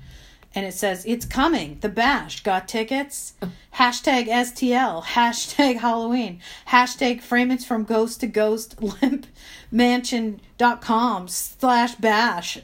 [0.54, 1.78] and it says it's coming.
[1.80, 3.32] The Bash got tickets.
[3.74, 5.02] Hashtag STL.
[5.02, 6.40] Hashtag Halloween.
[6.68, 8.76] Hashtag Fragments from Ghost to Ghost.
[9.72, 12.58] Lempmansion.com slash bash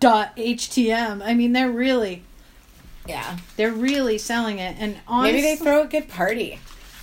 [0.00, 1.22] dot htm.
[1.24, 2.22] I mean, they're really
[3.06, 3.36] yeah.
[3.56, 6.58] they're really selling it, and honestly, Maybe they throw a good party.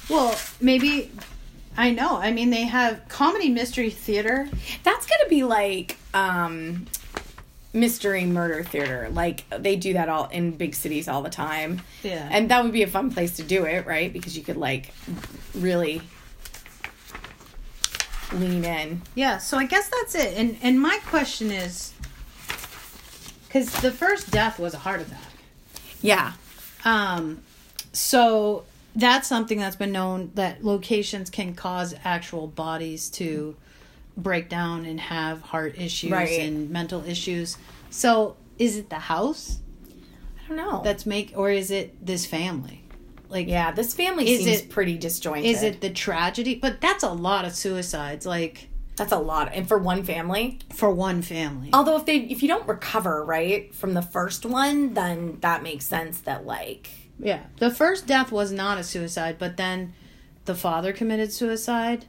[0.09, 1.11] well, maybe
[1.77, 2.17] I know.
[2.17, 4.49] I mean, they have comedy mystery theater.
[4.83, 6.85] That's gonna be like um
[7.73, 9.09] mystery murder theater.
[9.11, 11.81] Like they do that all in big cities all the time.
[12.03, 12.27] Yeah.
[12.31, 14.11] And that would be a fun place to do it, right?
[14.11, 14.93] Because you could like
[15.53, 16.01] really
[18.33, 19.01] lean in.
[19.15, 20.37] Yeah, so I guess that's it.
[20.37, 21.93] And and my question is
[23.49, 25.33] cuz the first death was a heart attack.
[26.01, 26.33] Yeah.
[26.83, 27.41] Um
[27.93, 28.63] so
[28.95, 33.55] that's something that's been known that locations can cause actual bodies to
[34.17, 36.39] break down and have heart issues Right.
[36.41, 37.57] and mental issues.
[37.89, 39.59] So is it the house
[40.45, 40.81] I don't know.
[40.83, 42.83] that's make or is it this family?
[43.29, 45.45] Like yeah, this family Is seems it- pretty disjointed.
[45.45, 46.55] is it the tragedy?
[46.55, 49.51] But that's a lot of suicides like That's a lot.
[49.53, 50.59] And for one family.
[50.73, 51.69] for one family.
[51.73, 55.85] Although if they if you don't recover, right, from the first one, then that makes
[55.85, 57.39] sense that like Yeah.
[57.57, 59.93] The first death was not a suicide, but then
[60.45, 62.05] the father committed suicide.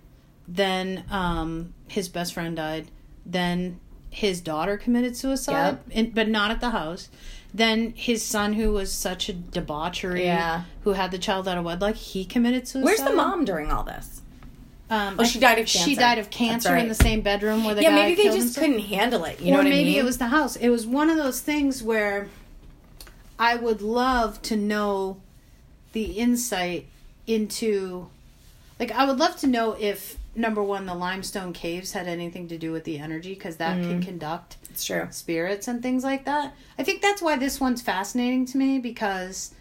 [0.48, 2.88] Then um, his best friend died.
[3.24, 3.78] Then
[4.10, 5.84] his daughter committed suicide, Yep.
[5.90, 7.08] in, but not at the house.
[7.54, 10.64] Then his son, who was such a debauchery, Yeah.
[10.84, 12.84] who had the child out of wedlock, he committed suicide.
[12.86, 14.20] Where's the mom during all this?
[14.90, 15.78] Um, Oh, she died of cancer.
[15.88, 18.38] She died of cancer in the same bedroom where the yeah, guy maybe they just
[18.38, 18.66] himself.
[18.66, 19.40] couldn't handle it.
[19.40, 19.98] You know what maybe I mean?
[20.00, 20.56] it was the house.
[20.56, 22.28] It was one of those things where
[23.38, 25.18] I would love to know
[25.92, 26.86] the insight
[27.26, 28.08] into
[28.78, 32.56] like I would love to know if number one the limestone caves had anything to
[32.58, 33.90] do with the energy because that Mm-hmm.
[33.90, 35.06] can conduct It's true.
[35.10, 36.54] spirits and things like that.
[36.78, 39.54] I think that's why this one's fascinating to me because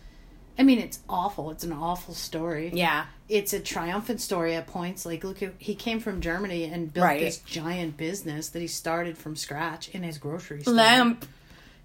[0.57, 1.51] I mean it's awful.
[1.51, 2.71] It's an awful story.
[2.73, 3.05] Yeah.
[3.27, 5.05] It's a triumphant story at points.
[5.05, 7.19] Like look at he came from Germany and built Right.
[7.19, 11.25] this giant business that he started from scratch in his grocery store Lamp.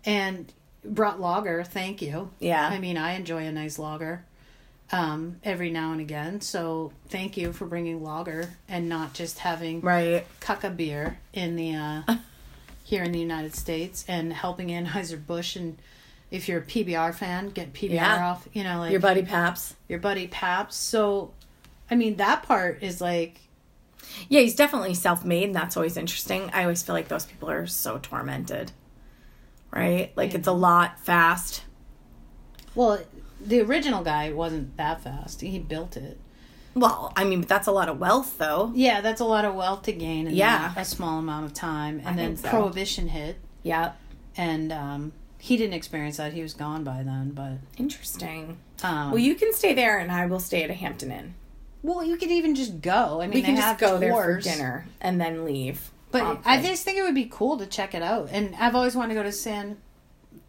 [0.05, 0.53] and
[0.85, 1.65] brought lager.
[1.65, 2.31] Thank you.
[2.39, 2.69] Yeah.
[2.69, 4.25] I mean, I enjoy a nice lager
[4.93, 6.41] um, every now and again.
[6.41, 10.27] So thank you for bringing lager and not just having Right.
[10.41, 12.03] cucka beer in the uh,
[12.85, 15.79] here in the United States and helping Anheuser Busch and
[16.31, 18.29] if you're a PBR fan, get PBR Yeah.
[18.31, 18.49] off.
[18.53, 19.75] You know, like Your buddy Pabst.
[19.89, 20.81] your buddy Pabst.
[20.81, 21.33] So,
[21.91, 23.41] I mean, that part is like
[24.29, 26.51] Yeah, he's definitely self-made, and that's always interesting.
[26.53, 28.73] I always feel like those people are so tormented.
[29.73, 30.13] Right?
[30.17, 31.63] Like it's a lot fast.
[32.75, 33.01] well,
[33.41, 35.41] the original guy wasn't that fast.
[35.41, 36.19] He built it.
[36.75, 38.71] Well, I mean, but that's a lot of wealth, though.
[38.75, 40.75] Yeah, that's a lot of wealth to gain in Yeah.
[40.77, 41.99] a small amount of time.
[42.01, 42.49] And I then so.
[42.51, 43.93] prohibition hit, Yeah.
[44.37, 46.35] and um, he didn't experience that.
[46.35, 47.31] He was gone by then.
[47.31, 48.59] But Interesting.
[48.83, 51.35] um, Well, you can stay there, and I will stay at a Hampton Inn.
[51.83, 53.21] well, you could even just go.
[53.23, 55.91] I mean, We can just go there for dinner and then leave.
[56.11, 56.53] But promptly.
[56.53, 58.29] I just think it would be cool to check it out.
[58.33, 59.77] And I've always wanted to go to San,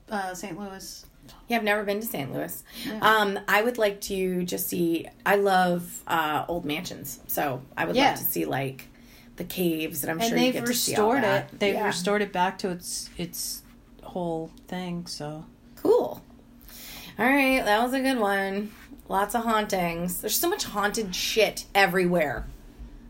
[0.09, 0.59] uh, St.
[0.59, 1.05] Louis.
[1.47, 2.33] Yeah, I've never been to St.
[2.33, 2.63] Louis.
[2.85, 2.99] Yeah.
[3.01, 5.07] Um, I would like to just see.
[5.25, 8.09] I love uh, old mansions, so I would Yeah.
[8.09, 8.87] love to see like
[9.37, 11.59] the caves, and I'm and sure they've get to see all restored it.
[11.59, 11.85] They've Yeah.
[11.85, 13.61] restored it back to its its
[14.03, 15.05] whole thing.
[15.07, 16.21] So Cool.
[17.19, 18.71] All right, that was a good one.
[19.09, 20.21] Lots of hauntings.
[20.21, 22.45] There's so much haunted shit everywhere.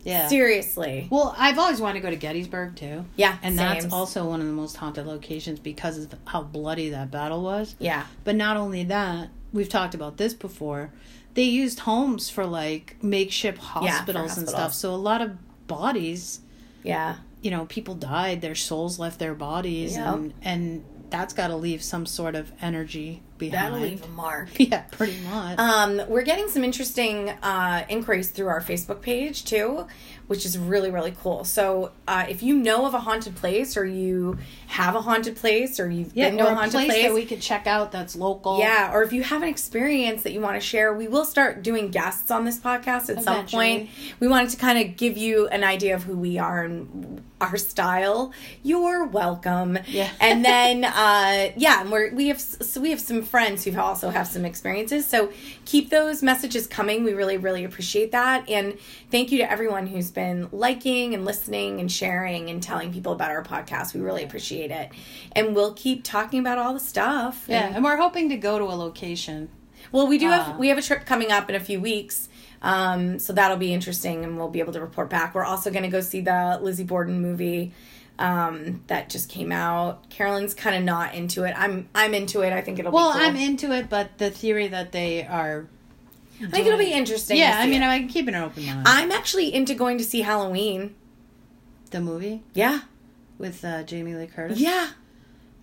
[0.04, 0.28] Yeah.
[0.28, 1.06] Seriously.
[1.10, 3.04] Well, I've always wanted to go to Gettysburg too.
[3.16, 3.66] Yeah, And same.
[3.68, 7.74] that's also one of the most haunted locations because of how bloody that battle was.
[7.78, 8.06] Yeah.
[8.24, 10.92] But not only that, we've talked about this before.
[11.34, 14.06] They used homes for like makeshift hospitals
[14.38, 14.50] and hospitals.
[14.50, 14.74] stuff.
[14.74, 15.36] So a lot of
[15.66, 16.40] bodies,
[16.82, 17.16] Yeah.
[17.42, 20.14] you know, people died, their souls left their bodies Yep.
[20.14, 23.74] and and that's got to leave some sort of energy behind.
[23.74, 24.48] That'll leave a mark.
[24.58, 25.58] Yeah, pretty much.
[25.58, 29.86] Um, we're getting some interesting uh, inquiries through our Facebook page too,
[30.26, 31.44] which is really really cool.
[31.44, 35.80] So uh, if you know of a haunted place, or you have a haunted place,
[35.80, 38.14] or you've yeah, been to a haunted place, place, that we could check out that's
[38.16, 38.58] local.
[38.58, 41.62] yeah, or if you have an experience that you want to share, we will start
[41.62, 43.88] doing guests on this podcast at some point.
[44.20, 47.56] We wanted to kind of give you an idea of who we are and our
[47.56, 48.32] style.
[48.62, 49.78] You're welcome.
[49.86, 50.10] Yeah.
[50.20, 54.10] and then uh, yeah, and we're we have so we have some friends who also
[54.10, 55.06] have some experiences.
[55.06, 55.30] So
[55.64, 57.04] keep those messages coming.
[57.04, 58.78] We really really appreciate that, and
[59.10, 63.30] thank you to everyone who's been liking and listening and sharing and telling people about
[63.30, 63.94] our podcast.
[63.94, 64.90] We really appreciate it,
[65.32, 67.44] and we'll keep talking about all the stuff.
[67.48, 69.48] Yeah, and- and we're hoping to go to a location.
[69.92, 72.28] well, we do have Uh, we have a trip coming up in a few weeks,
[72.62, 75.34] um, so that'll be interesting, and we'll be able to report back.
[75.34, 77.72] We're also going to go see the Lizzie Borden movie
[78.18, 80.10] um, that just came out.
[80.10, 81.54] Carolyn's kind of not into it.
[81.56, 82.52] I'm I'm into it.
[82.52, 83.18] I think it'll Well, be.
[83.18, 83.28] Cool.
[83.28, 85.66] I'm into it, but the theory that they are.
[86.42, 87.36] I think it'll be interesting.
[87.36, 87.86] Yeah, I mean, it.
[87.86, 88.86] I'm keeping an open mind.
[88.86, 90.94] I'm actually into going to see Halloween.
[91.90, 92.80] the movie Yeah,
[93.38, 94.60] with uh, Jamie Lee Curtis.
[94.60, 94.90] yeah,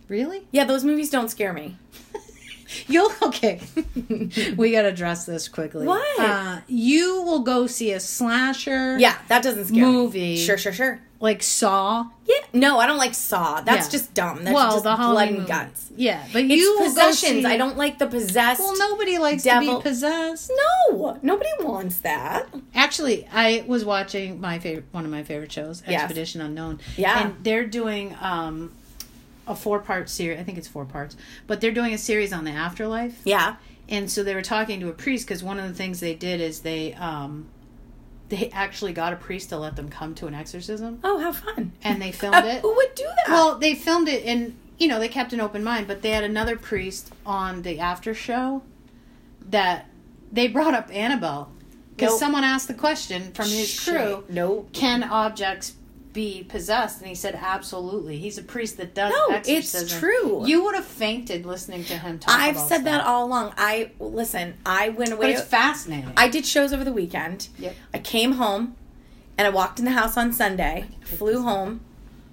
[0.10, 0.48] Really?
[0.52, 0.66] yeah.
[0.66, 1.78] Those movies don't scare me.
[2.88, 3.62] You'll okay.
[4.58, 5.86] we got to address this quickly.
[5.88, 6.20] What?
[6.20, 8.98] Uh, you will go see a slasher.
[9.00, 10.20] Yeah, that doesn't scare Movie.
[10.20, 10.38] me.
[10.38, 11.00] Sure, sure, sure.
[11.26, 12.06] Like Saw.
[12.28, 13.62] Yeah, no, I don't like Saw.
[13.62, 13.92] That's Yeah.
[13.92, 14.44] just dumb.
[14.44, 15.48] That's well, just the blood Halloween and movie.
[15.48, 15.90] guts.
[15.98, 17.44] Yeah, but It's you possessions.
[17.44, 18.60] see- I don't like the possessed.
[18.60, 20.52] Well, nobody likes Devil- to be possessed.
[20.92, 22.48] No, nobody wants that.
[22.76, 26.04] Actually, I was watching my favorite, one of my favorite shows, Yes.
[26.04, 26.80] Expedition Unknown.
[26.96, 27.20] Yeah.
[27.24, 28.72] and they're doing um,
[29.48, 30.40] a four-part series.
[30.40, 31.16] I think it's four parts,
[31.48, 33.20] but they're doing a series on the afterlife.
[33.24, 33.56] Yeah.
[33.90, 36.40] And so they were talking to a priest because one of the things they did
[36.40, 37.46] is they um,
[38.30, 41.74] they actually got a priest to let them come to an exorcism, Oh, how fun.
[41.84, 42.62] and they filmed uh, it.
[42.62, 43.28] Who would do that?
[43.28, 46.24] Well, they filmed it, and you know they kept an open mind, but they had
[46.24, 48.62] another priest on the after show
[49.50, 49.88] that
[50.32, 51.52] they brought up Annabelle
[51.96, 52.20] because Nope.
[52.20, 54.66] someone asked the question from his crew, No.
[54.74, 55.74] "Can objects
[56.16, 59.12] be possessed?" And he said, "Absolutely." He's a priest that does.
[59.12, 60.48] No, it's true.
[60.48, 62.34] You would have fainted listening to him talk.
[62.36, 63.54] I've said that all along.
[63.58, 64.56] I listen.
[64.66, 65.28] I went away.
[65.28, 66.12] but it's fascinating.
[66.18, 67.50] I did shows over the weekend.
[67.60, 67.76] Yep.
[67.94, 68.76] I came home,
[69.38, 70.88] and I walked in the house on Sunday.
[71.04, 71.82] Flew home,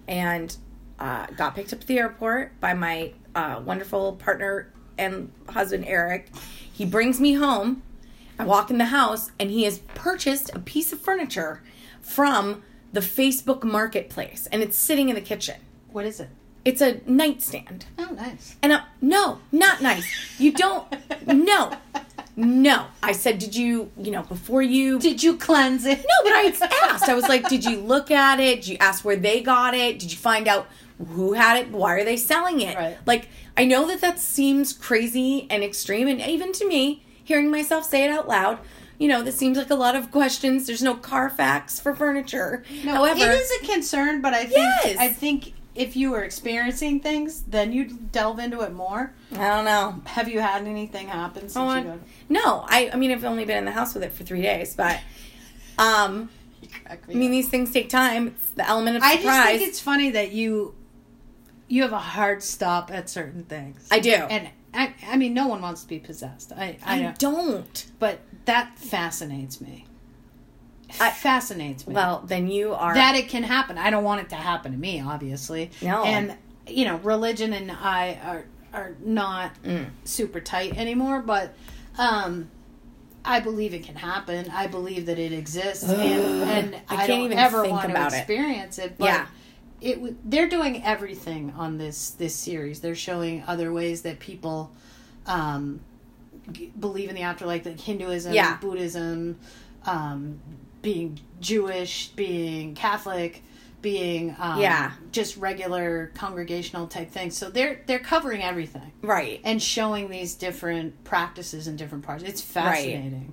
[0.08, 0.56] and
[0.98, 6.28] uh, got picked up at the airport by my uh, wonderful partner and husband Eric.
[6.72, 7.82] He brings me home.
[8.38, 11.62] I walk in the house, and he has purchased a piece of furniture
[12.00, 12.62] from
[12.92, 15.56] the Facebook Marketplace, and it's sitting in the kitchen.
[15.90, 16.28] what is it?
[16.64, 17.86] It's a nightstand.
[17.98, 18.54] Oh, nice.
[18.62, 20.06] And I, no, not nice.
[20.38, 20.86] You don't.
[21.26, 21.76] No,
[22.36, 22.86] no.
[23.02, 25.00] I said, did you, you know, before you?
[25.00, 25.98] Did you cleanse it?
[25.98, 26.52] no, but I
[26.84, 27.08] asked.
[27.08, 28.62] I was like, did you look at it?
[28.62, 29.98] Did you ask where they got it?
[29.98, 30.68] Did you find out
[31.08, 31.70] who had it?
[31.70, 32.76] Why are they selling it?
[32.76, 32.96] Right.
[33.06, 37.84] Like, I know that that seems crazy and extreme, and even to me, hearing myself
[37.84, 38.58] say it out loud.
[39.02, 40.68] You know, this seems like a lot of questions.
[40.68, 42.62] There's no Carfax for furniture.
[42.84, 44.52] No, However, it is a concern, but I think
[44.84, 44.96] Yes.
[44.96, 49.12] I think if you were experiencing things, then you'd delve into it more.
[49.32, 50.00] I don't know.
[50.04, 51.98] Have you had anything happen since Oh, you got
[52.28, 54.76] no, I, I mean, I've only been in the house with it for three days,
[54.76, 55.00] but,
[55.78, 56.30] um,
[56.88, 58.28] I mean, these things take time.
[58.28, 59.24] It's the element of surprise.
[59.26, 60.76] I just think it's funny that you
[61.66, 63.88] you have a hard stop at certain things.
[63.90, 64.12] I do.
[64.12, 66.52] and I, I mean, no one wants to be possessed.
[66.52, 69.86] I, I, I don't, but that fascinates me.
[71.00, 71.94] I- fascinates me.
[71.94, 72.94] Well, then you are.
[72.94, 73.78] that it can happen.
[73.78, 75.70] I don't want it to happen to me, obviously.
[75.82, 76.04] No.
[76.04, 79.90] And you know, religion and I are are not Mm.
[80.04, 81.54] super tight anymore, but
[81.98, 82.48] um
[83.24, 84.50] I believe it can happen.
[84.50, 88.00] I believe that it exists, and, and I I, don't even ever think want to
[88.06, 88.12] it.
[88.14, 88.96] experience it.
[88.98, 89.26] But Yeah.
[89.82, 92.80] It they're doing everything on this this series.
[92.80, 94.70] They're showing other ways that people
[95.26, 95.80] um,
[96.52, 98.56] g- believe in the afterlife, like Hinduism, Yeah.
[98.58, 99.38] Buddhism,
[99.86, 100.40] um,
[100.82, 103.42] being Jewish, being Catholic,
[103.80, 104.92] being um, Yeah.
[105.12, 107.36] just regular congregational type things.
[107.36, 109.40] So they're they're covering everything right.
[109.44, 112.22] and showing these different practices in different parts.
[112.24, 113.32] It's fascinating.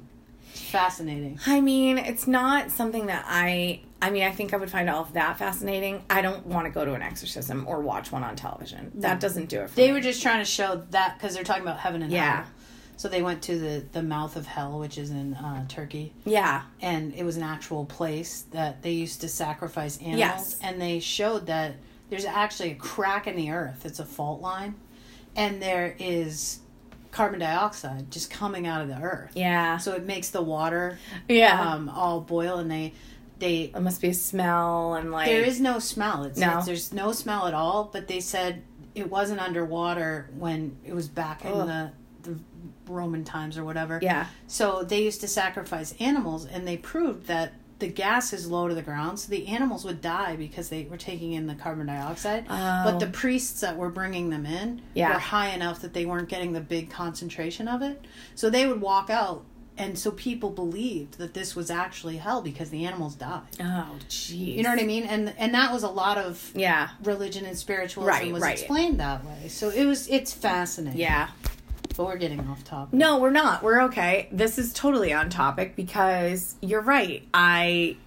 [0.51, 1.39] It's fascinating.
[1.45, 3.81] I mean, it's not something that I.
[4.01, 6.03] I mean, I think I would find all of that fascinating.
[6.09, 8.91] I don't want to go to an exorcism or watch one on television.
[8.95, 9.93] That doesn't do it for They me.
[9.93, 12.37] were just trying to show that because they're talking about heaven and Yeah.
[12.37, 12.45] hell.
[12.95, 16.63] So they went to the the mouth of hell, which is in uh, Turkey, Yeah.
[16.81, 20.19] and it was an actual place that they used to sacrifice animals.
[20.19, 20.57] Yes.
[20.61, 21.75] And they showed that
[22.09, 23.85] there's actually a crack in the earth.
[23.85, 24.75] It's a fault line,
[25.35, 26.59] and there is
[27.11, 29.31] carbon dioxide just coming out of the earth.
[29.33, 29.77] Yeah.
[29.77, 31.59] So it makes the water Yeah.
[31.59, 32.93] um, all boil, and they
[33.39, 36.23] they it must be a smell and like there is no smell.
[36.23, 36.47] It's, No.
[36.47, 37.89] it's- there's no smell at all.
[37.91, 38.63] But they said
[38.95, 41.91] it wasn't underwater when it was back in the
[42.23, 42.37] the
[42.87, 43.99] Roman times or whatever.
[44.01, 44.27] Yeah.
[44.47, 48.75] So they used to sacrifice animals, and they proved that the gas is low to
[48.75, 52.45] the ground, so the animals would die because they were taking in the carbon dioxide.
[52.49, 52.81] Oh.
[52.83, 53.11] But the oh.
[53.11, 55.13] priests that were bringing them in Yeah.
[55.13, 58.03] were high enough that they weren't getting the big concentration of it.
[58.35, 59.45] So they would walk out,
[59.79, 63.41] and so people believed that this was actually hell because the animals died.
[63.61, 64.55] Oh, jeez.
[64.57, 65.05] You know what I mean?
[65.05, 66.89] And and that was a lot of Yeah.
[67.03, 68.59] religion and spiritualism Right, was right.
[68.59, 69.47] explained that way.
[69.47, 70.99] So it was it's fascinating.
[70.99, 71.29] Yeah.
[71.97, 72.93] But we're getting off topic.
[72.93, 73.63] No, we're not.
[73.63, 74.27] We're okay.
[74.31, 77.27] This is totally on topic because you're right.
[77.33, 77.97] I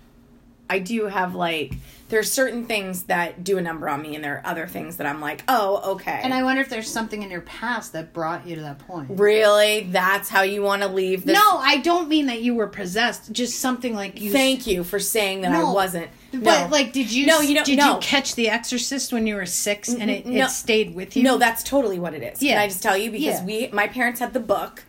[0.71, 1.75] I do have like
[2.13, 5.07] there's certain things that do a number on me and there are other things that
[5.07, 8.47] I'm like, "Oh, okay." And I wonder if there's something in your past that brought
[8.47, 9.09] you to that point.
[9.19, 12.67] really that's how you want to leave this No, I don't mean that you were
[12.67, 13.33] possessed.
[13.33, 14.31] Just something like you.
[14.31, 16.09] Thank you for saying that I wasn't.
[16.33, 16.69] But No.
[16.71, 17.25] like, did you?
[17.25, 17.95] No, you don't- Did no.
[17.95, 20.45] you catch The Exorcist when you were six, and it, no.
[20.45, 21.23] it stayed with you?
[21.23, 22.43] No, that's totally what it is.
[22.43, 22.53] Yeah.
[22.53, 23.11] Can I just tell you?
[23.11, 23.45] Because Yeah.
[23.45, 24.85] we, my parents had the book,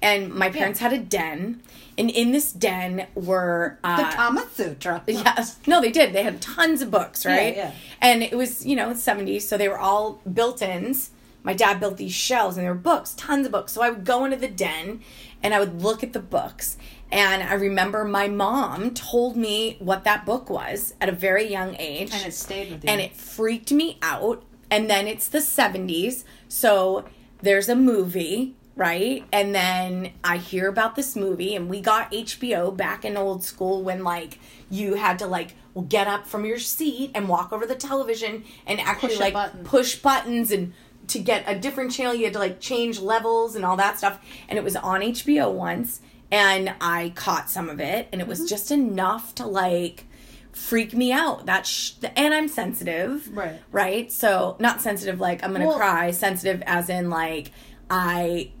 [0.00, 1.60] and my parents had a den,
[2.00, 5.02] and in this den were uh, the Kama Sutra.
[5.06, 5.58] Yes.
[5.66, 6.14] No, they did.
[6.14, 7.54] They had tons of books, right?
[7.54, 7.72] yeah.
[8.00, 11.10] And it was, you know, 70s, so they were all built ins.
[11.42, 13.72] My dad built these shelves and there were books, tons of books.
[13.72, 15.00] So I would go into the den
[15.42, 16.78] and I would look at the books.
[17.12, 21.76] And I remember my mom told me what that book was at a very young
[21.78, 22.12] age.
[22.14, 22.90] And it stayed with you.
[22.90, 24.42] And it freaked me out.
[24.70, 26.24] And then it's the 70s.
[26.48, 27.04] So
[27.42, 29.24] there's a movie, right?
[29.32, 33.82] And then I hear about this movie, and we got HBO back in old school
[33.82, 34.38] when, like,
[34.70, 38.44] you had to, like, well, get up from your seat and walk over the television
[38.66, 39.64] and actually, Push like, button.
[39.64, 40.72] push buttons and
[41.08, 44.20] to get a different channel you had to like change levels and all that stuff
[44.48, 46.00] and it was on HBO once
[46.30, 48.30] and I caught some of it and it Mm-hmm.
[48.30, 50.06] was just enough to like
[50.52, 53.60] freak me out that sh- and I'm sensitive Right.
[53.72, 57.50] right so not sensitive like I'm gonna Well- cry sensitive as in like
[57.88, 58.52] I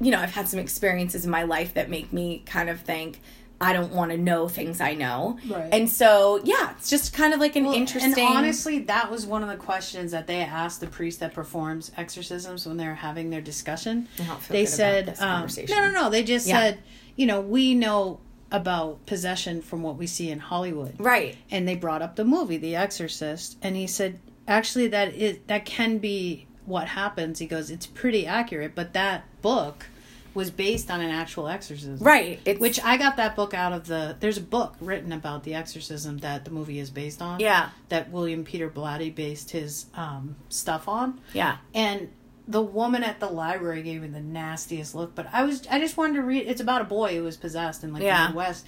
[0.00, 3.20] you know I've had some experiences in my life that make me kind of think
[3.60, 5.72] I don't want to know things I know Right.
[5.72, 9.24] and so yeah it's just kind of like an Well, interesting And honestly, that was
[9.26, 12.94] one of the questions that they asked the priest that performs exorcisms when they were
[12.94, 14.08] having their discussion.
[14.18, 16.10] I don't feel They said, um, no, no, no.
[16.10, 16.58] They just Yeah.
[16.58, 16.78] said,
[17.14, 18.18] you know, we know
[18.50, 20.94] about possession from what we see in Hollywood.
[20.98, 24.18] right And they brought up the movie, The Exorcist, and he said,
[24.48, 27.38] actually, that is that can be what happens.
[27.38, 29.86] He goes, it's pretty accurate, but that book
[30.34, 31.98] was based on an actual exorcism.
[31.98, 34.16] right it's Which I got that book out of the.
[34.18, 37.38] There's a book written about the exorcism that the movie is based on.
[37.40, 37.68] Yeah.
[37.90, 41.20] That William Peter Blatty based his um, stuff on.
[41.34, 42.08] yeah And
[42.48, 45.14] the woman at the library gave me the nastiest look.
[45.14, 45.66] But I was.
[45.70, 46.46] I just wanted to read.
[46.48, 48.22] It's about a boy who was possessed in like Yeah.
[48.22, 48.66] the Midwest.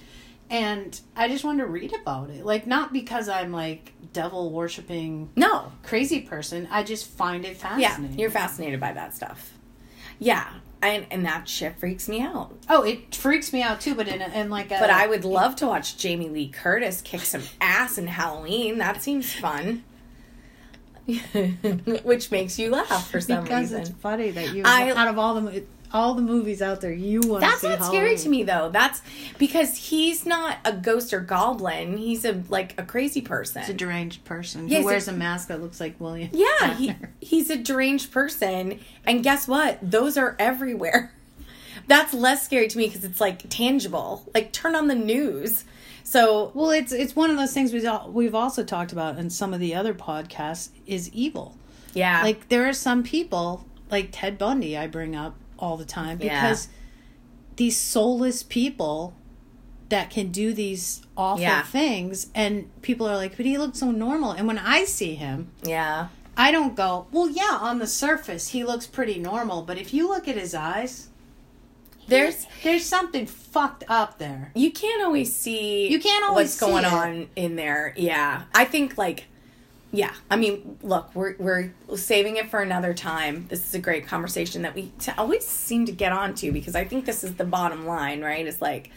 [0.49, 2.45] And I just wanted to read about it.
[2.45, 6.67] Like not because I'm like devil worshipping no crazy person.
[6.71, 8.19] I just find it Yeah, fascinating.
[8.19, 9.53] you're fascinated by that stuff.
[10.19, 10.47] Yeah,
[10.83, 12.55] and and that shit freaks me out.
[12.69, 13.95] Oh, it freaks me out too.
[13.95, 14.77] But in, a, in like a.
[14.79, 18.77] But I would love to watch Jamie Lee Curtis kick some ass in Halloween.
[18.77, 19.83] That seems fun.
[22.03, 23.81] Which makes you laugh for some because reason.
[23.81, 25.63] it's funny that you I- out of all the
[25.95, 28.69] all the movies out there you want to That's see not scary to me though.
[28.69, 29.01] That's
[29.39, 31.97] because he's not a ghost or goblin.
[31.97, 33.61] He's a like a crazy person.
[33.61, 36.29] It's a deranged person Yeah, who he's a- wears a, mask that looks like William.
[36.33, 38.79] Yeah, he, he's a deranged person.
[39.05, 39.79] And guess what?
[39.81, 41.13] Those are everywhere.
[41.87, 44.29] That's less scary to me because it's like tangible.
[44.33, 45.63] Like turn on the news.
[46.03, 49.29] So Well, it's it's one of those things we've al- we've also talked about in
[49.29, 51.55] some of the other podcasts is evil.
[51.93, 56.19] yeah, Like there are some people like Ted Bundy I bring up all the time
[56.21, 56.41] Yeah.
[56.41, 56.67] because
[57.55, 59.13] these soulless people
[59.89, 61.61] that can do these awful Yeah.
[61.63, 65.49] things and people are like, "But he looks so normal." And when I see him,
[65.63, 69.93] yeah, I don't go, well, yeah, on the surface, he looks pretty normal, but if
[69.93, 71.07] you look at his eyes,
[72.07, 74.51] there's there's something fucked up there.
[74.55, 76.91] you can't always see You can't always what's going it.
[76.93, 77.93] on in there.
[77.97, 79.25] Yeah, I think like
[79.91, 80.13] yeah.
[80.29, 83.45] I mean, look, we're we're saving it for another time.
[83.49, 86.83] This is a great conversation that we t- always seem to get onto because I
[86.85, 88.45] think this is the bottom line, right?
[88.45, 88.91] It's like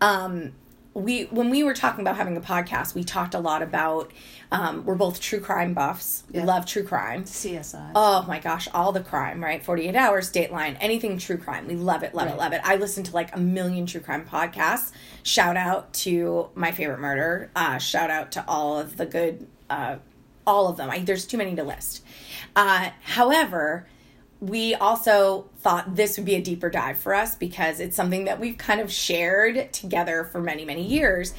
[0.00, 0.52] um
[0.92, 4.10] we when we were talking about having a podcast, we talked a lot about
[4.50, 6.24] um, we're both true crime buffs.
[6.32, 6.46] We Yeah.
[6.46, 7.22] love true crime.
[7.24, 7.92] CSI.
[7.94, 9.64] Oh my gosh, all the crime, right?
[9.64, 11.68] 48 hours, Dateline, anything true crime.
[11.68, 12.60] We love it, love it, love it.
[12.64, 14.90] I listen to like a million true crime podcasts.
[15.22, 17.50] Shout out to My Favorite Murder.
[17.54, 19.96] Uh, shout out to all of the good, uh,
[20.50, 20.90] all of them.
[20.90, 22.04] I, there's too many to list.
[22.56, 23.86] Uh, however,
[24.40, 28.40] we also thought this would be a deeper dive for us because it's something that
[28.40, 31.32] we've kind of shared together for many, many years.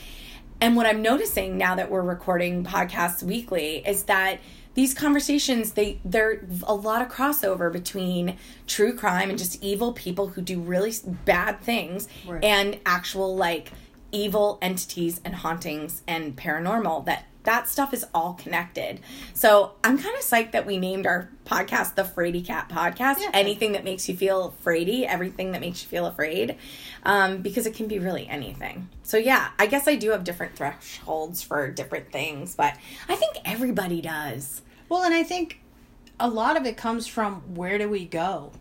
[0.62, 4.39] And what I'm noticing now that we're recording podcasts weekly is that
[4.74, 8.38] these conversations they they're a lot of crossover between
[8.68, 10.93] true crime and just evil people who do really
[11.26, 12.41] bad things Right.
[12.41, 13.72] and actual like
[14.14, 18.99] evil entities and hauntings and paranormal that that stuff is all connected.
[19.33, 23.19] So I'm kind of psyched that we named our podcast the Fraidy Cat Podcast.
[23.19, 23.31] Yeah.
[23.33, 26.55] Anything that makes you feel fraidy, everything that makes you feel afraid,
[27.03, 28.89] um, because it can be really anything.
[29.03, 32.75] So yeah, I guess I do have different thresholds for different things, but
[33.09, 34.61] I think everybody does.
[34.87, 35.61] Well, and I think
[36.19, 38.51] a lot of it comes from where do we go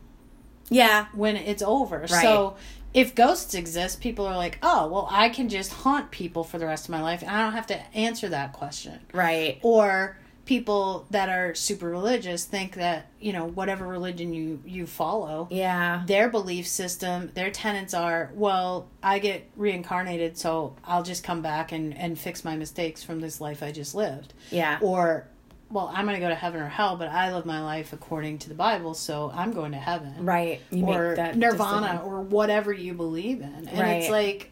[0.70, 1.98] Yeah, when it's over.
[1.98, 2.08] Right.
[2.08, 2.56] So
[2.93, 6.66] if ghosts exist, people are like, oh, well, I can just haunt people for the
[6.66, 8.99] rest of my life and I don't have to answer that question.
[9.12, 9.59] right.
[9.62, 10.16] Or
[10.47, 16.03] people that are super religious think that, you know, whatever religion you, you follow, Yeah,
[16.07, 21.70] their belief system, their tenets are, well, I get reincarnated, so I'll just come back
[21.70, 24.34] and, and fix my mistakes from this life I just lived.
[24.51, 25.28] yeah, Or,
[25.70, 28.38] well, I'm going to go to heaven or hell, but I live my life according
[28.38, 30.26] to the Bible, so I'm going to heaven.
[30.26, 30.60] right.
[30.70, 31.98] You Or nirvana decision.
[32.12, 33.68] or whatever you believe in.
[33.68, 34.02] And Right.
[34.02, 34.50] it's like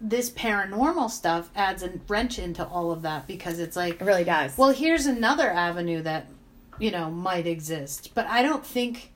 [0.00, 4.24] this paranormal stuff adds a wrench into all of that because it's like It really
[4.24, 4.56] does.
[4.56, 6.26] well, here's another avenue that,
[6.78, 8.10] you know, might exist.
[8.14, 9.12] But I don't think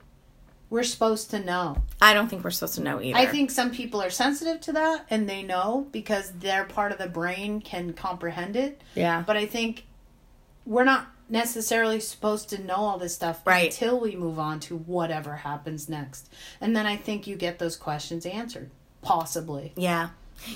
[0.69, 1.77] we're supposed to know.
[2.01, 3.17] I don't think we're supposed to know either.
[3.17, 6.99] I think some people are sensitive to that and they know because their part of
[6.99, 8.81] the brain can comprehend it.
[8.93, 9.85] yeah, But I think
[10.65, 13.71] we're not necessarily supposed to know all this stuff Right.
[13.71, 16.31] until we move on to whatever happens next.
[16.61, 18.69] And then I think you get those questions answered.
[19.01, 19.73] Possibly.
[19.75, 20.09] Yeah.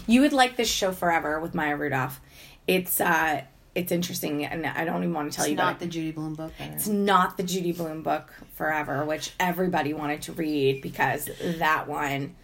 [0.08, 2.20] You would like this show forever with Maya Rudolph.
[2.68, 3.42] It's uh
[3.76, 6.34] it's interesting and I don't even want to tell It's you not the Judy Blume
[6.36, 6.52] book.
[6.58, 11.30] Don't it's not the Judy Blume book Forever, which everybody wanted to read because
[11.60, 12.36] that one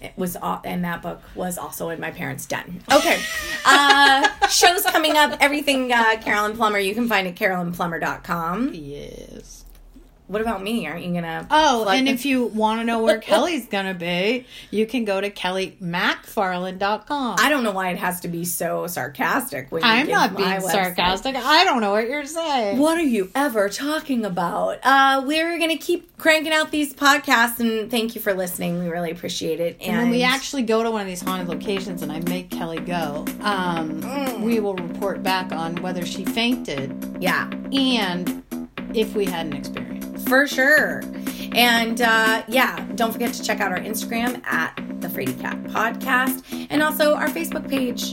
[0.00, 2.82] it was all, and that book was also in my parents' den.
[2.92, 3.20] Okay.
[3.68, 8.70] Uh shows coming up, everything uh Carolyn Plummer, you can find at carolynplummer.com.
[8.74, 9.64] Yes.
[10.28, 10.86] What about me?
[10.86, 12.20] Aren't you gonna Oh, and this?
[12.20, 17.36] if you want to know where Kelly's going to be, you can go to kellymacfarland.com.
[17.38, 20.70] I don't know why it has to be so sarcastic when I'm not being website.
[20.72, 21.36] sarcastic.
[21.36, 22.78] I don't know what you're saying.
[22.78, 24.78] What are you ever talking about?
[24.82, 28.82] Uh, we're gonna keep cranking out these podcasts, and thank you for listening.
[28.82, 29.76] We really appreciate it.
[29.80, 32.50] And, And when we actually go to one of these haunted locations and I make
[32.50, 34.40] Kelly go, um, Mm.
[34.40, 38.42] we will report back on whether she fainted yeah, and
[38.94, 40.24] if we had an experience.
[40.28, 41.02] for sure.
[41.52, 46.42] And uh, yeah, don't forget to check out our Instagram at the Fraidy Cat Podcast,
[46.70, 48.12] and also our Facebook page,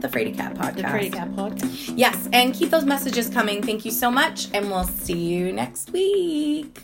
[0.00, 0.76] the Fraidy Cat Podcast.
[0.76, 1.92] The Pretty Cat Podcast.
[1.96, 3.62] Yes, and keep those messages coming.
[3.62, 6.78] Thank you so much, and we'll see you next week.